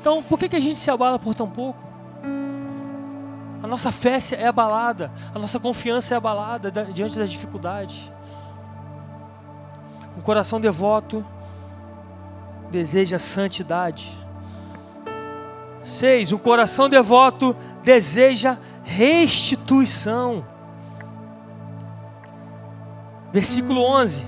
Então, 0.03 0.21
por 0.21 0.37
que, 0.37 0.49
que 0.49 0.57
a 0.57 0.61
gente 0.61 0.81
se 0.81 0.91
abala 0.91 1.17
por 1.17 1.33
tão 1.33 1.49
pouco? 1.49 1.79
A 3.63 3.69
nossa 3.69 3.93
fé 3.93 4.19
é 4.33 4.49
abalada, 4.49 5.13
a 5.33 5.39
nossa 5.39 5.61
confiança 5.61 6.13
é 6.13 6.17
abalada 6.17 6.73
diante 6.93 7.17
das 7.17 7.31
dificuldades. 7.31 8.11
Um 10.19 10.21
coração 10.21 10.61
devoto 10.61 11.25
deseja 12.69 13.17
santidade. 13.17 14.19
Seis, 15.85 16.33
um 16.33 16.39
coração 16.39 16.89
devoto 16.89 17.55
deseja 17.85 18.59
restituição. 18.83 20.45
Versículo 23.33 23.83
11. 23.85 24.27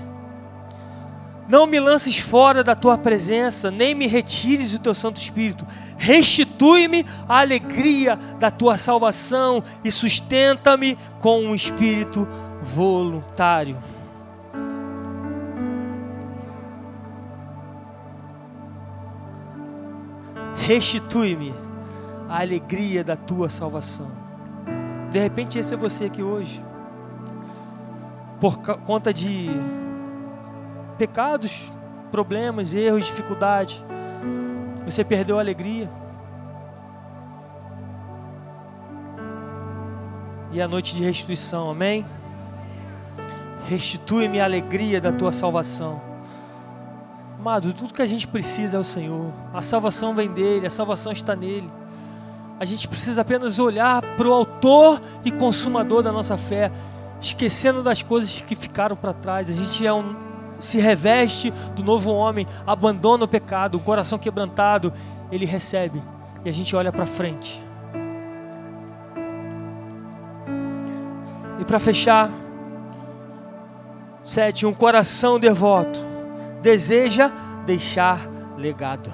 Não 1.47 1.67
me 1.67 1.79
lances 1.79 2.17
fora 2.17 2.63
da 2.63 2.75
tua 2.75 2.97
presença, 2.97 3.69
nem 3.69 3.93
me 3.93 4.07
retires 4.07 4.71
do 4.71 4.79
teu 4.79 4.93
Santo 4.93 5.17
Espírito. 5.17 5.65
Restitui-me 5.97 7.05
a 7.29 7.39
alegria 7.39 8.17
da 8.39 8.49
tua 8.49 8.77
salvação 8.77 9.63
e 9.83 9.91
sustenta-me 9.91 10.97
com 11.19 11.41
um 11.41 11.53
espírito 11.53 12.27
voluntário. 12.61 13.77
Restitui-me 20.55 21.53
a 22.27 22.39
alegria 22.39 23.03
da 23.03 23.15
tua 23.15 23.49
salvação. 23.49 24.09
De 25.11 25.19
repente, 25.19 25.59
esse 25.59 25.75
é 25.75 25.77
você 25.77 26.05
aqui 26.05 26.23
hoje, 26.23 26.63
por 28.39 28.57
conta 28.57 29.13
de 29.13 29.49
pecados, 30.97 31.71
problemas, 32.11 32.73
erros, 32.73 33.05
dificuldades. 33.05 33.83
Você 34.85 35.03
perdeu 35.03 35.37
a 35.37 35.41
alegria. 35.41 35.89
E 40.51 40.61
a 40.61 40.67
noite 40.67 40.95
de 40.95 41.03
restituição, 41.03 41.69
amém? 41.69 42.05
Restitui-me 43.67 44.39
a 44.39 44.45
alegria 44.45 45.01
da 45.01 45.11
tua 45.11 45.31
salvação. 45.31 46.01
Amado, 47.37 47.73
tudo 47.73 47.93
que 47.93 48.01
a 48.01 48.05
gente 48.05 48.27
precisa 48.27 48.77
é 48.77 48.79
o 48.79 48.83
Senhor. 48.83 49.31
A 49.53 49.61
salvação 49.61 50.15
vem 50.15 50.31
dele, 50.31 50.65
a 50.65 50.69
salvação 50.69 51.11
está 51.11 51.35
nele. 51.35 51.69
A 52.59 52.63
gente 52.63 52.87
precisa 52.87 53.21
apenas 53.21 53.59
olhar 53.59 54.01
para 54.15 54.27
o 54.27 54.33
autor 54.33 55.01
e 55.25 55.31
consumador 55.31 56.01
da 56.01 56.11
nossa 56.11 56.37
fé, 56.37 56.71
esquecendo 57.19 57.83
das 57.83 58.01
coisas 58.01 58.41
que 58.41 58.55
ficaram 58.55 58.95
para 58.95 59.13
trás. 59.13 59.49
A 59.49 59.53
gente 59.53 59.85
é 59.85 59.91
um, 59.91 60.15
se 60.59 60.79
reveste 60.79 61.51
do 61.75 61.83
novo 61.83 62.11
homem, 62.11 62.47
abandona 62.65 63.25
o 63.25 63.27
pecado, 63.27 63.75
o 63.75 63.81
coração 63.81 64.17
quebrantado, 64.17 64.93
ele 65.31 65.45
recebe 65.45 66.01
e 66.43 66.49
a 66.49 66.51
gente 66.51 66.75
olha 66.75 66.91
para 66.91 67.05
frente. 67.05 67.61
E 71.59 71.65
para 71.65 71.79
fechar, 71.79 72.29
sete, 74.23 74.65
um 74.65 74.73
coração 74.73 75.39
devoto 75.39 76.01
deseja 76.61 77.31
deixar 77.65 78.27
legado. 78.57 79.11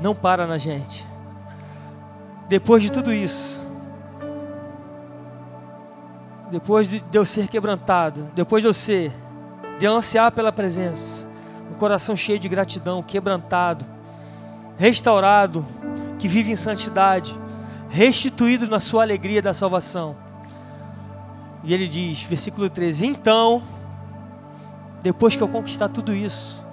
Não 0.00 0.14
para 0.14 0.46
na 0.46 0.58
gente. 0.58 1.06
Depois 2.48 2.82
de 2.82 2.90
tudo 2.90 3.12
isso, 3.12 3.69
depois 6.50 6.86
de 6.86 7.02
eu 7.12 7.24
ser 7.24 7.48
quebrantado, 7.48 8.28
depois 8.34 8.62
de 8.62 8.68
eu 8.68 8.72
ser, 8.72 9.12
de 9.78 9.86
eu 9.86 9.94
ansiar 9.94 10.32
pela 10.32 10.50
presença, 10.50 11.26
um 11.70 11.74
coração 11.74 12.16
cheio 12.16 12.38
de 12.38 12.48
gratidão, 12.48 13.02
quebrantado, 13.02 13.86
restaurado, 14.76 15.66
que 16.18 16.26
vive 16.26 16.50
em 16.50 16.56
santidade, 16.56 17.38
restituído 17.88 18.68
na 18.68 18.80
sua 18.80 19.02
alegria 19.02 19.40
da 19.40 19.54
salvação. 19.54 20.16
E 21.62 21.72
ele 21.72 21.86
diz, 21.86 22.22
versículo 22.22 22.68
13: 22.68 23.06
Então, 23.06 23.62
depois 25.02 25.36
que 25.36 25.42
eu 25.42 25.48
conquistar 25.48 25.88
tudo 25.88 26.14
isso, 26.14 26.64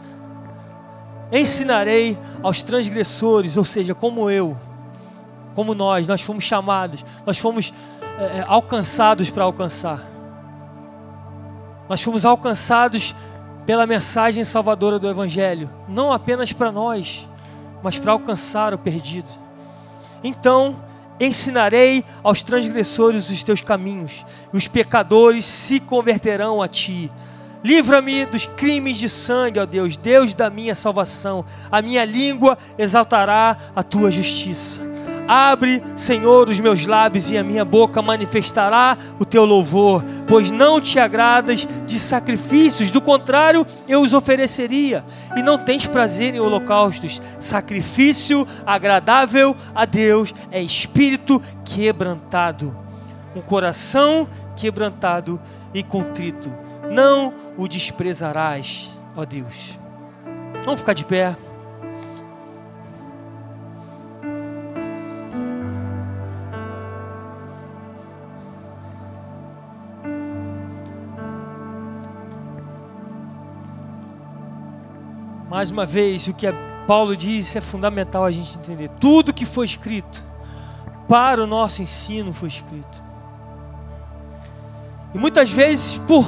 ensinarei 1.31 2.17
aos 2.41 2.61
transgressores, 2.61 3.57
ou 3.57 3.63
seja, 3.63 3.93
como 3.93 4.29
eu, 4.29 4.57
como 5.53 5.73
nós, 5.75 6.07
nós 6.07 6.21
fomos 6.21 6.43
chamados, 6.43 7.03
nós 7.25 7.37
fomos 7.37 7.73
é, 8.17 8.39
é, 8.39 8.45
alcançados 8.47 9.29
para 9.29 9.43
alcançar. 9.43 10.01
Nós 11.87 12.01
fomos 12.01 12.25
alcançados 12.25 13.15
pela 13.65 13.85
mensagem 13.85 14.43
salvadora 14.43 14.97
do 14.97 15.07
Evangelho, 15.07 15.69
não 15.87 16.11
apenas 16.11 16.51
para 16.51 16.71
nós, 16.71 17.27
mas 17.83 17.97
para 17.97 18.11
alcançar 18.11 18.73
o 18.73 18.77
perdido. 18.77 19.29
Então, 20.23 20.75
ensinarei 21.19 22.03
aos 22.23 22.41
transgressores 22.41 23.29
os 23.29 23.43
teus 23.43 23.61
caminhos, 23.61 24.25
e 24.53 24.57
os 24.57 24.67
pecadores 24.67 25.45
se 25.45 25.79
converterão 25.79 26.61
a 26.61 26.67
ti. 26.67 27.11
Livra-me 27.63 28.25
dos 28.25 28.45
crimes 28.45 28.97
de 28.97 29.09
sangue, 29.09 29.59
ó 29.59 29.65
Deus, 29.65 29.97
Deus 29.97 30.33
da 30.33 30.49
minha 30.49 30.73
salvação. 30.73 31.43
A 31.71 31.81
minha 31.81 32.05
língua 32.05 32.57
exaltará 32.77 33.57
a 33.75 33.83
tua 33.83 34.09
justiça. 34.09 34.86
Abre, 35.27 35.83
Senhor, 35.95 36.47
os 36.47 36.59
meus 36.59 36.85
lábios 36.85 37.29
e 37.29 37.37
a 37.37 37.43
minha 37.43 37.65
boca 37.65 38.01
manifestará 38.01 38.97
o 39.19 39.25
teu 39.25 39.43
louvor, 39.43 40.03
pois 40.27 40.49
não 40.49 40.79
te 40.79 40.99
agradas 40.99 41.67
de 41.85 41.99
sacrifícios, 41.99 42.91
do 42.91 43.01
contrário, 43.01 43.67
eu 43.87 44.01
os 44.01 44.13
ofereceria. 44.13 45.03
E 45.35 45.43
não 45.43 45.57
tens 45.57 45.85
prazer 45.85 46.33
em 46.33 46.39
holocaustos. 46.39 47.21
Sacrifício 47.39 48.47
agradável 48.65 49.55
a 49.75 49.83
Deus 49.85 50.33
é 50.49 50.61
espírito 50.61 51.41
quebrantado, 51.65 52.75
um 53.35 53.41
coração 53.41 54.27
quebrantado 54.55 55.39
e 55.73 55.83
contrito. 55.83 56.51
Não 56.89 57.33
o 57.57 57.67
desprezarás, 57.67 58.89
ó 59.15 59.25
Deus. 59.25 59.77
Vamos 60.63 60.79
ficar 60.79 60.93
de 60.93 61.05
pé. 61.05 61.35
Mais 75.57 75.71
uma 75.71 75.87
vez, 75.87 76.27
o 76.27 76.35
que 76.35 76.45
Paulo 76.85 77.17
diz 77.17 77.55
é 77.55 77.61
fundamental 77.61 78.23
a 78.23 78.29
gente 78.29 78.59
entender. 78.59 78.91
Tudo 78.99 79.33
que 79.33 79.43
foi 79.43 79.65
escrito, 79.65 80.23
para 81.09 81.43
o 81.43 81.47
nosso 81.47 81.81
ensino 81.81 82.31
foi 82.31 82.47
escrito. 82.47 83.01
E 85.15 85.17
muitas 85.17 85.49
vezes, 85.49 85.97
por 86.07 86.27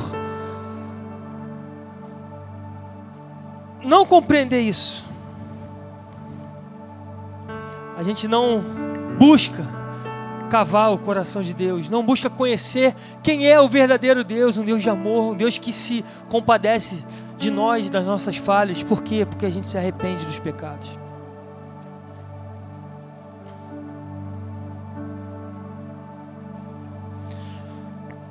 não 3.84 4.04
compreender 4.04 4.62
isso, 4.62 5.06
a 7.96 8.02
gente 8.02 8.28
não 8.28 8.64
busca 9.20 9.64
cavar 10.50 10.92
o 10.92 10.98
coração 10.98 11.44
de 11.44 11.54
Deus, 11.54 11.88
não 11.88 12.04
busca 12.04 12.32
conhecer 12.32 12.96
quem 13.22 13.46
é 13.46 13.62
o 13.62 13.70
verdadeiro 13.70 14.24
Deus, 14.24 14.58
um 14.58 14.66
Deus 14.66 14.82
de 14.82 14.90
amor, 14.90 15.34
um 15.34 15.36
Deus 15.36 15.60
que 15.60 15.72
se 15.72 16.04
compadece 16.30 17.06
de 17.40 17.50
nós, 17.50 17.90
das 17.90 18.06
nossas 18.06 18.36
falhas. 18.36 18.84
Por 18.84 19.02
quê? 19.02 19.26
Porque 19.26 19.46
a 19.46 19.50
gente 19.50 19.66
se 19.66 19.78
arrepende 19.78 20.26
dos 20.26 20.38
pecados. 20.38 21.00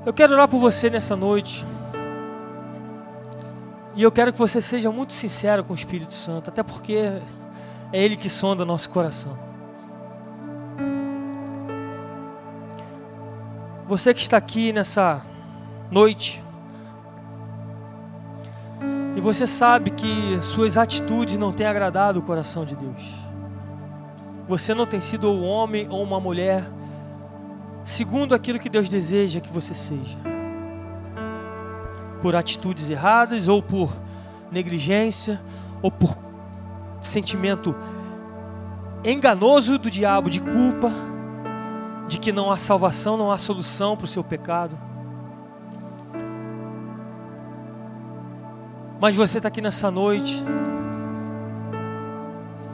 Eu 0.04 0.12
quero 0.12 0.34
orar 0.34 0.46
por 0.46 0.58
você 0.58 0.90
nessa 0.90 1.16
noite. 1.16 1.64
E 3.96 4.02
eu 4.02 4.12
quero 4.12 4.32
que 4.32 4.38
você 4.38 4.60
seja 4.60 4.92
muito 4.92 5.12
sincero 5.12 5.64
com 5.64 5.72
o 5.72 5.76
Espírito 5.76 6.14
Santo, 6.14 6.50
até 6.50 6.62
porque 6.62 6.94
é 6.94 8.04
Ele 8.04 8.14
que 8.14 8.28
sonda 8.28 8.64
nosso 8.64 8.88
coração. 8.90 9.36
Você 13.86 14.12
que 14.12 14.20
está 14.20 14.36
aqui 14.36 14.70
nessa 14.70 15.22
noite, 15.90 16.44
e 19.18 19.20
você 19.20 19.48
sabe 19.48 19.90
que 19.90 20.40
suas 20.40 20.76
atitudes 20.76 21.36
não 21.36 21.50
têm 21.50 21.66
agradado 21.66 22.20
o 22.20 22.22
coração 22.22 22.64
de 22.64 22.76
Deus. 22.76 23.02
Você 24.46 24.72
não 24.72 24.86
tem 24.86 25.00
sido 25.00 25.28
um 25.28 25.44
homem 25.44 25.88
ou 25.90 26.00
uma 26.04 26.20
mulher 26.20 26.64
segundo 27.82 28.32
aquilo 28.32 28.60
que 28.60 28.68
Deus 28.68 28.88
deseja 28.88 29.40
que 29.40 29.52
você 29.52 29.74
seja. 29.74 30.16
Por 32.22 32.36
atitudes 32.36 32.90
erradas, 32.90 33.48
ou 33.48 33.60
por 33.60 33.90
negligência, 34.52 35.42
ou 35.82 35.90
por 35.90 36.16
sentimento 37.00 37.74
enganoso 39.04 39.80
do 39.80 39.90
diabo 39.90 40.30
de 40.30 40.40
culpa, 40.40 40.92
de 42.06 42.20
que 42.20 42.30
não 42.30 42.52
há 42.52 42.56
salvação, 42.56 43.16
não 43.16 43.32
há 43.32 43.36
solução 43.36 43.96
para 43.96 44.04
o 44.04 44.08
seu 44.08 44.22
pecado. 44.22 44.78
Mas 49.00 49.14
você 49.14 49.38
está 49.38 49.48
aqui 49.48 49.60
nessa 49.60 49.90
noite 49.90 50.42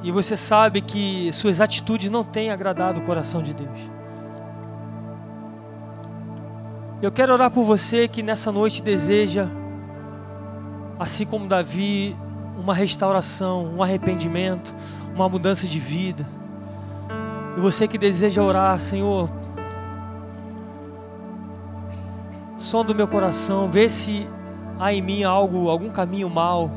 e 0.02 0.10
você 0.10 0.36
sabe 0.36 0.80
que 0.80 1.30
suas 1.32 1.60
atitudes 1.60 2.08
não 2.08 2.24
têm 2.24 2.50
agradado 2.50 3.00
o 3.00 3.02
coração 3.02 3.42
de 3.42 3.52
Deus. 3.52 3.78
Eu 7.02 7.12
quero 7.12 7.34
orar 7.34 7.50
por 7.50 7.64
você 7.64 8.08
que 8.08 8.22
nessa 8.22 8.50
noite 8.50 8.82
deseja, 8.82 9.48
assim 10.98 11.26
como 11.26 11.46
Davi, 11.46 12.16
uma 12.58 12.74
restauração, 12.74 13.66
um 13.66 13.82
arrependimento, 13.82 14.74
uma 15.14 15.28
mudança 15.28 15.66
de 15.66 15.78
vida. 15.78 16.26
E 17.56 17.60
você 17.60 17.86
que 17.86 17.98
deseja 17.98 18.42
orar, 18.42 18.80
Senhor, 18.80 19.28
som 22.56 22.82
do 22.82 22.94
meu 22.94 23.06
coração, 23.06 23.70
vê 23.70 23.90
se 23.90 24.26
há 24.78 24.92
em 24.92 25.00
mim 25.00 25.22
algo, 25.22 25.68
algum 25.68 25.90
caminho 25.90 26.28
mal. 26.28 26.70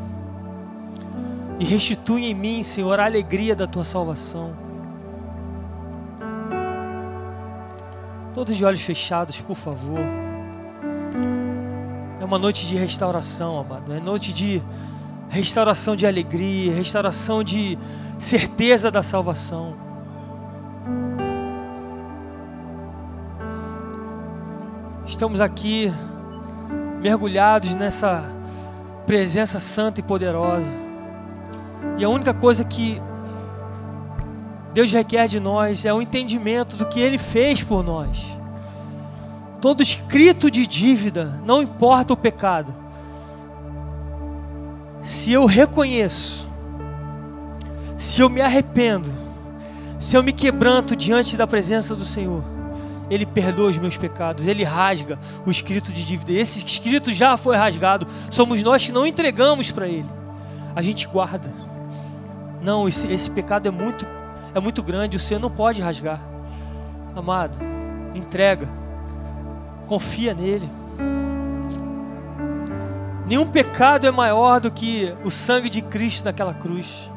E 1.59 1.65
restitui 1.65 2.25
em 2.25 2.33
mim, 2.33 2.61
Senhor, 2.63 2.99
a 2.99 3.05
alegria 3.05 3.55
da 3.55 3.65
tua 3.65 3.83
salvação. 3.83 4.53
Todos 8.33 8.55
de 8.55 8.63
olhos 8.63 8.81
fechados, 8.81 9.41
por 9.41 9.55
favor. 9.55 9.99
É 12.19 12.23
uma 12.23 12.37
noite 12.37 12.67
de 12.67 12.75
restauração, 12.75 13.59
amado. 13.59 13.91
É 13.93 13.99
noite 13.99 14.31
de 14.31 14.61
restauração 15.29 15.95
de 15.95 16.05
alegria, 16.05 16.73
restauração 16.73 17.43
de 17.43 17.77
certeza 18.19 18.91
da 18.91 19.01
salvação. 19.01 19.75
Estamos 25.05 25.41
aqui 25.41 25.91
mergulhados 27.01 27.73
nessa 27.73 28.31
presença 29.05 29.59
santa 29.59 29.99
e 29.99 30.03
poderosa. 30.03 30.77
E 31.97 32.03
a 32.03 32.09
única 32.09 32.33
coisa 32.33 32.63
que 32.63 33.01
Deus 34.73 34.91
requer 34.91 35.27
de 35.27 35.39
nós 35.39 35.85
é 35.85 35.93
o 35.93 36.01
entendimento 36.01 36.75
do 36.75 36.85
que 36.85 36.99
Ele 36.99 37.17
fez 37.17 37.63
por 37.63 37.83
nós. 37.83 38.37
Todo 39.61 39.81
escrito 39.81 40.51
de 40.51 40.67
dívida, 40.67 41.39
não 41.43 41.63
importa 41.63 42.13
o 42.13 42.17
pecado, 42.17 42.73
se 45.01 45.31
eu 45.31 45.45
reconheço, 45.45 46.47
se 47.95 48.21
eu 48.21 48.29
me 48.29 48.41
arrependo, 48.41 49.09
se 49.99 50.15
eu 50.15 50.21
me 50.21 50.33
quebranto 50.33 50.95
diante 50.95 51.35
da 51.35 51.47
presença 51.47 51.95
do 51.95 52.05
Senhor, 52.05 52.43
Ele 53.09 53.25
perdoa 53.25 53.69
os 53.69 53.77
meus 53.77 53.95
pecados, 53.95 54.47
Ele 54.47 54.63
rasga 54.63 55.17
o 55.45 55.51
escrito 55.51 55.93
de 55.93 56.05
dívida. 56.05 56.33
Esse 56.33 56.65
escrito 56.65 57.11
já 57.11 57.37
foi 57.37 57.55
rasgado, 57.55 58.07
somos 58.29 58.61
nós 58.63 58.85
que 58.85 58.91
não 58.91 59.07
entregamos 59.07 59.71
para 59.71 59.87
Ele, 59.87 60.09
a 60.75 60.81
gente 60.81 61.07
guarda. 61.07 61.51
Não, 62.61 62.87
esse, 62.87 63.11
esse 63.11 63.29
pecado 63.29 63.67
é 63.67 63.71
muito 63.71 64.05
é 64.53 64.59
muito 64.59 64.81
grande, 64.81 65.17
o 65.17 65.19
Senhor 65.19 65.39
não 65.39 65.51
pode 65.51 65.83
rasgar. 65.83 66.19
Amado, 67.15 67.57
entrega, 68.15 68.67
confia 69.85 70.33
nele. 70.33 70.67
Nenhum 73.27 73.45
pecado 73.45 74.07
é 74.07 74.11
maior 74.11 74.59
do 74.59 74.71
que 74.71 75.13
o 75.23 75.29
sangue 75.29 75.69
de 75.69 75.81
Cristo 75.81 76.25
naquela 76.25 76.53
cruz. 76.53 77.11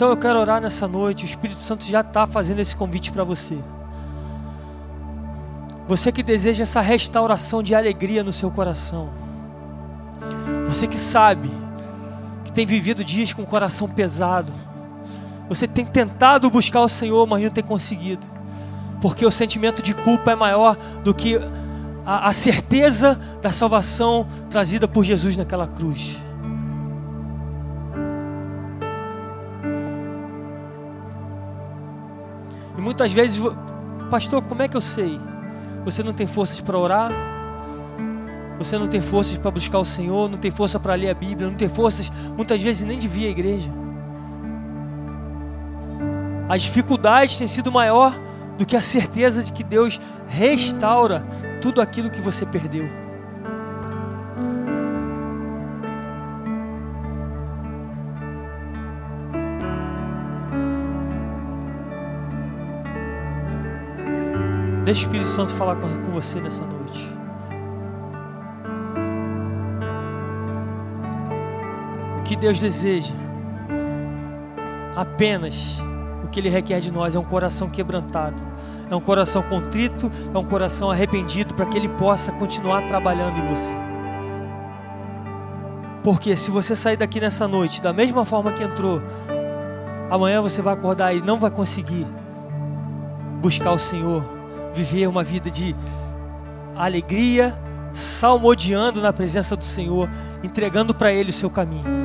Então 0.00 0.08
eu 0.08 0.16
quero 0.16 0.38
orar 0.38 0.62
nessa 0.62 0.88
noite. 0.88 1.24
O 1.24 1.26
Espírito 1.26 1.60
Santo 1.60 1.84
já 1.84 2.00
está 2.00 2.26
fazendo 2.26 2.58
esse 2.58 2.74
convite 2.74 3.12
para 3.12 3.22
você. 3.22 3.58
Você 5.86 6.10
que 6.10 6.22
deseja 6.22 6.62
essa 6.62 6.80
restauração 6.80 7.62
de 7.62 7.74
alegria 7.74 8.24
no 8.24 8.32
seu 8.32 8.50
coração. 8.50 9.10
Você 10.66 10.86
que 10.86 10.96
sabe 10.96 11.50
que 12.46 12.50
tem 12.50 12.64
vivido 12.64 13.04
dias 13.04 13.34
com 13.34 13.42
o 13.42 13.46
coração 13.46 13.86
pesado. 13.86 14.50
Você 15.50 15.66
tem 15.66 15.84
tentado 15.84 16.48
buscar 16.48 16.80
o 16.80 16.88
Senhor, 16.88 17.26
mas 17.26 17.42
não 17.42 17.50
tem 17.50 17.62
conseguido. 17.62 18.26
Porque 19.02 19.26
o 19.26 19.30
sentimento 19.30 19.82
de 19.82 19.92
culpa 19.92 20.30
é 20.30 20.34
maior 20.34 20.78
do 21.04 21.12
que 21.12 21.36
a, 22.06 22.28
a 22.30 22.32
certeza 22.32 23.20
da 23.42 23.52
salvação 23.52 24.26
trazida 24.48 24.88
por 24.88 25.04
Jesus 25.04 25.36
naquela 25.36 25.68
cruz. 25.68 26.16
Muitas 32.90 33.12
vezes, 33.12 33.40
pastor, 34.10 34.42
como 34.42 34.62
é 34.62 34.66
que 34.66 34.76
eu 34.76 34.80
sei? 34.80 35.20
Você 35.84 36.02
não 36.02 36.12
tem 36.12 36.26
forças 36.26 36.60
para 36.60 36.76
orar? 36.76 37.12
Você 38.58 38.76
não 38.76 38.88
tem 38.88 39.00
forças 39.00 39.38
para 39.38 39.48
buscar 39.48 39.78
o 39.78 39.84
Senhor, 39.84 40.28
não 40.28 40.36
tem 40.36 40.50
força 40.50 40.78
para 40.80 40.94
ler 40.94 41.08
a 41.08 41.14
Bíblia, 41.14 41.48
não 41.48 41.54
tem 41.54 41.68
forças, 41.68 42.10
muitas 42.36 42.60
vezes 42.60 42.82
nem 42.82 42.98
de 42.98 43.06
vir 43.06 43.28
à 43.28 43.30
igreja. 43.30 43.70
As 46.48 46.62
dificuldades 46.62 47.38
têm 47.38 47.46
sido 47.46 47.70
maior 47.70 48.12
do 48.58 48.66
que 48.66 48.76
a 48.76 48.80
certeza 48.80 49.40
de 49.44 49.52
que 49.52 49.62
Deus 49.62 50.00
restaura 50.26 51.24
tudo 51.62 51.80
aquilo 51.80 52.10
que 52.10 52.20
você 52.20 52.44
perdeu. 52.44 52.90
Deixa 64.90 65.02
o 65.02 65.06
Espírito 65.06 65.28
Santo 65.28 65.54
falar 65.54 65.76
com 65.76 66.10
você 66.10 66.40
nessa 66.40 66.64
noite. 66.64 67.08
que 72.24 72.34
Deus 72.34 72.58
deseja 72.58 73.14
apenas 74.96 75.80
o 76.24 76.28
que 76.28 76.40
Ele 76.40 76.48
requer 76.48 76.80
de 76.80 76.90
nós 76.90 77.14
é 77.14 77.18
um 77.20 77.24
coração 77.24 77.68
quebrantado, 77.70 78.42
é 78.90 78.96
um 78.96 79.00
coração 79.00 79.42
contrito, 79.42 80.10
é 80.34 80.38
um 80.38 80.44
coração 80.44 80.90
arrependido 80.90 81.54
para 81.54 81.66
que 81.66 81.76
Ele 81.76 81.88
possa 81.88 82.32
continuar 82.32 82.88
trabalhando 82.88 83.38
em 83.38 83.46
você. 83.46 83.76
Porque 86.02 86.36
se 86.36 86.50
você 86.50 86.74
sair 86.74 86.96
daqui 86.96 87.20
nessa 87.20 87.46
noite 87.46 87.80
da 87.80 87.92
mesma 87.92 88.24
forma 88.24 88.52
que 88.52 88.64
entrou, 88.64 89.00
amanhã 90.10 90.40
você 90.40 90.60
vai 90.60 90.74
acordar 90.74 91.14
e 91.14 91.20
não 91.20 91.38
vai 91.38 91.50
conseguir 91.50 92.06
buscar 93.40 93.72
o 93.72 93.78
Senhor, 93.78 94.39
viver 94.74 95.06
uma 95.06 95.22
vida 95.22 95.50
de 95.50 95.74
alegria, 96.76 97.58
salmodiando 97.92 99.00
na 99.00 99.12
presença 99.12 99.56
do 99.56 99.64
Senhor, 99.64 100.08
entregando 100.42 100.94
para 100.94 101.12
Ele 101.12 101.30
o 101.30 101.32
seu 101.32 101.50
caminho. 101.50 101.99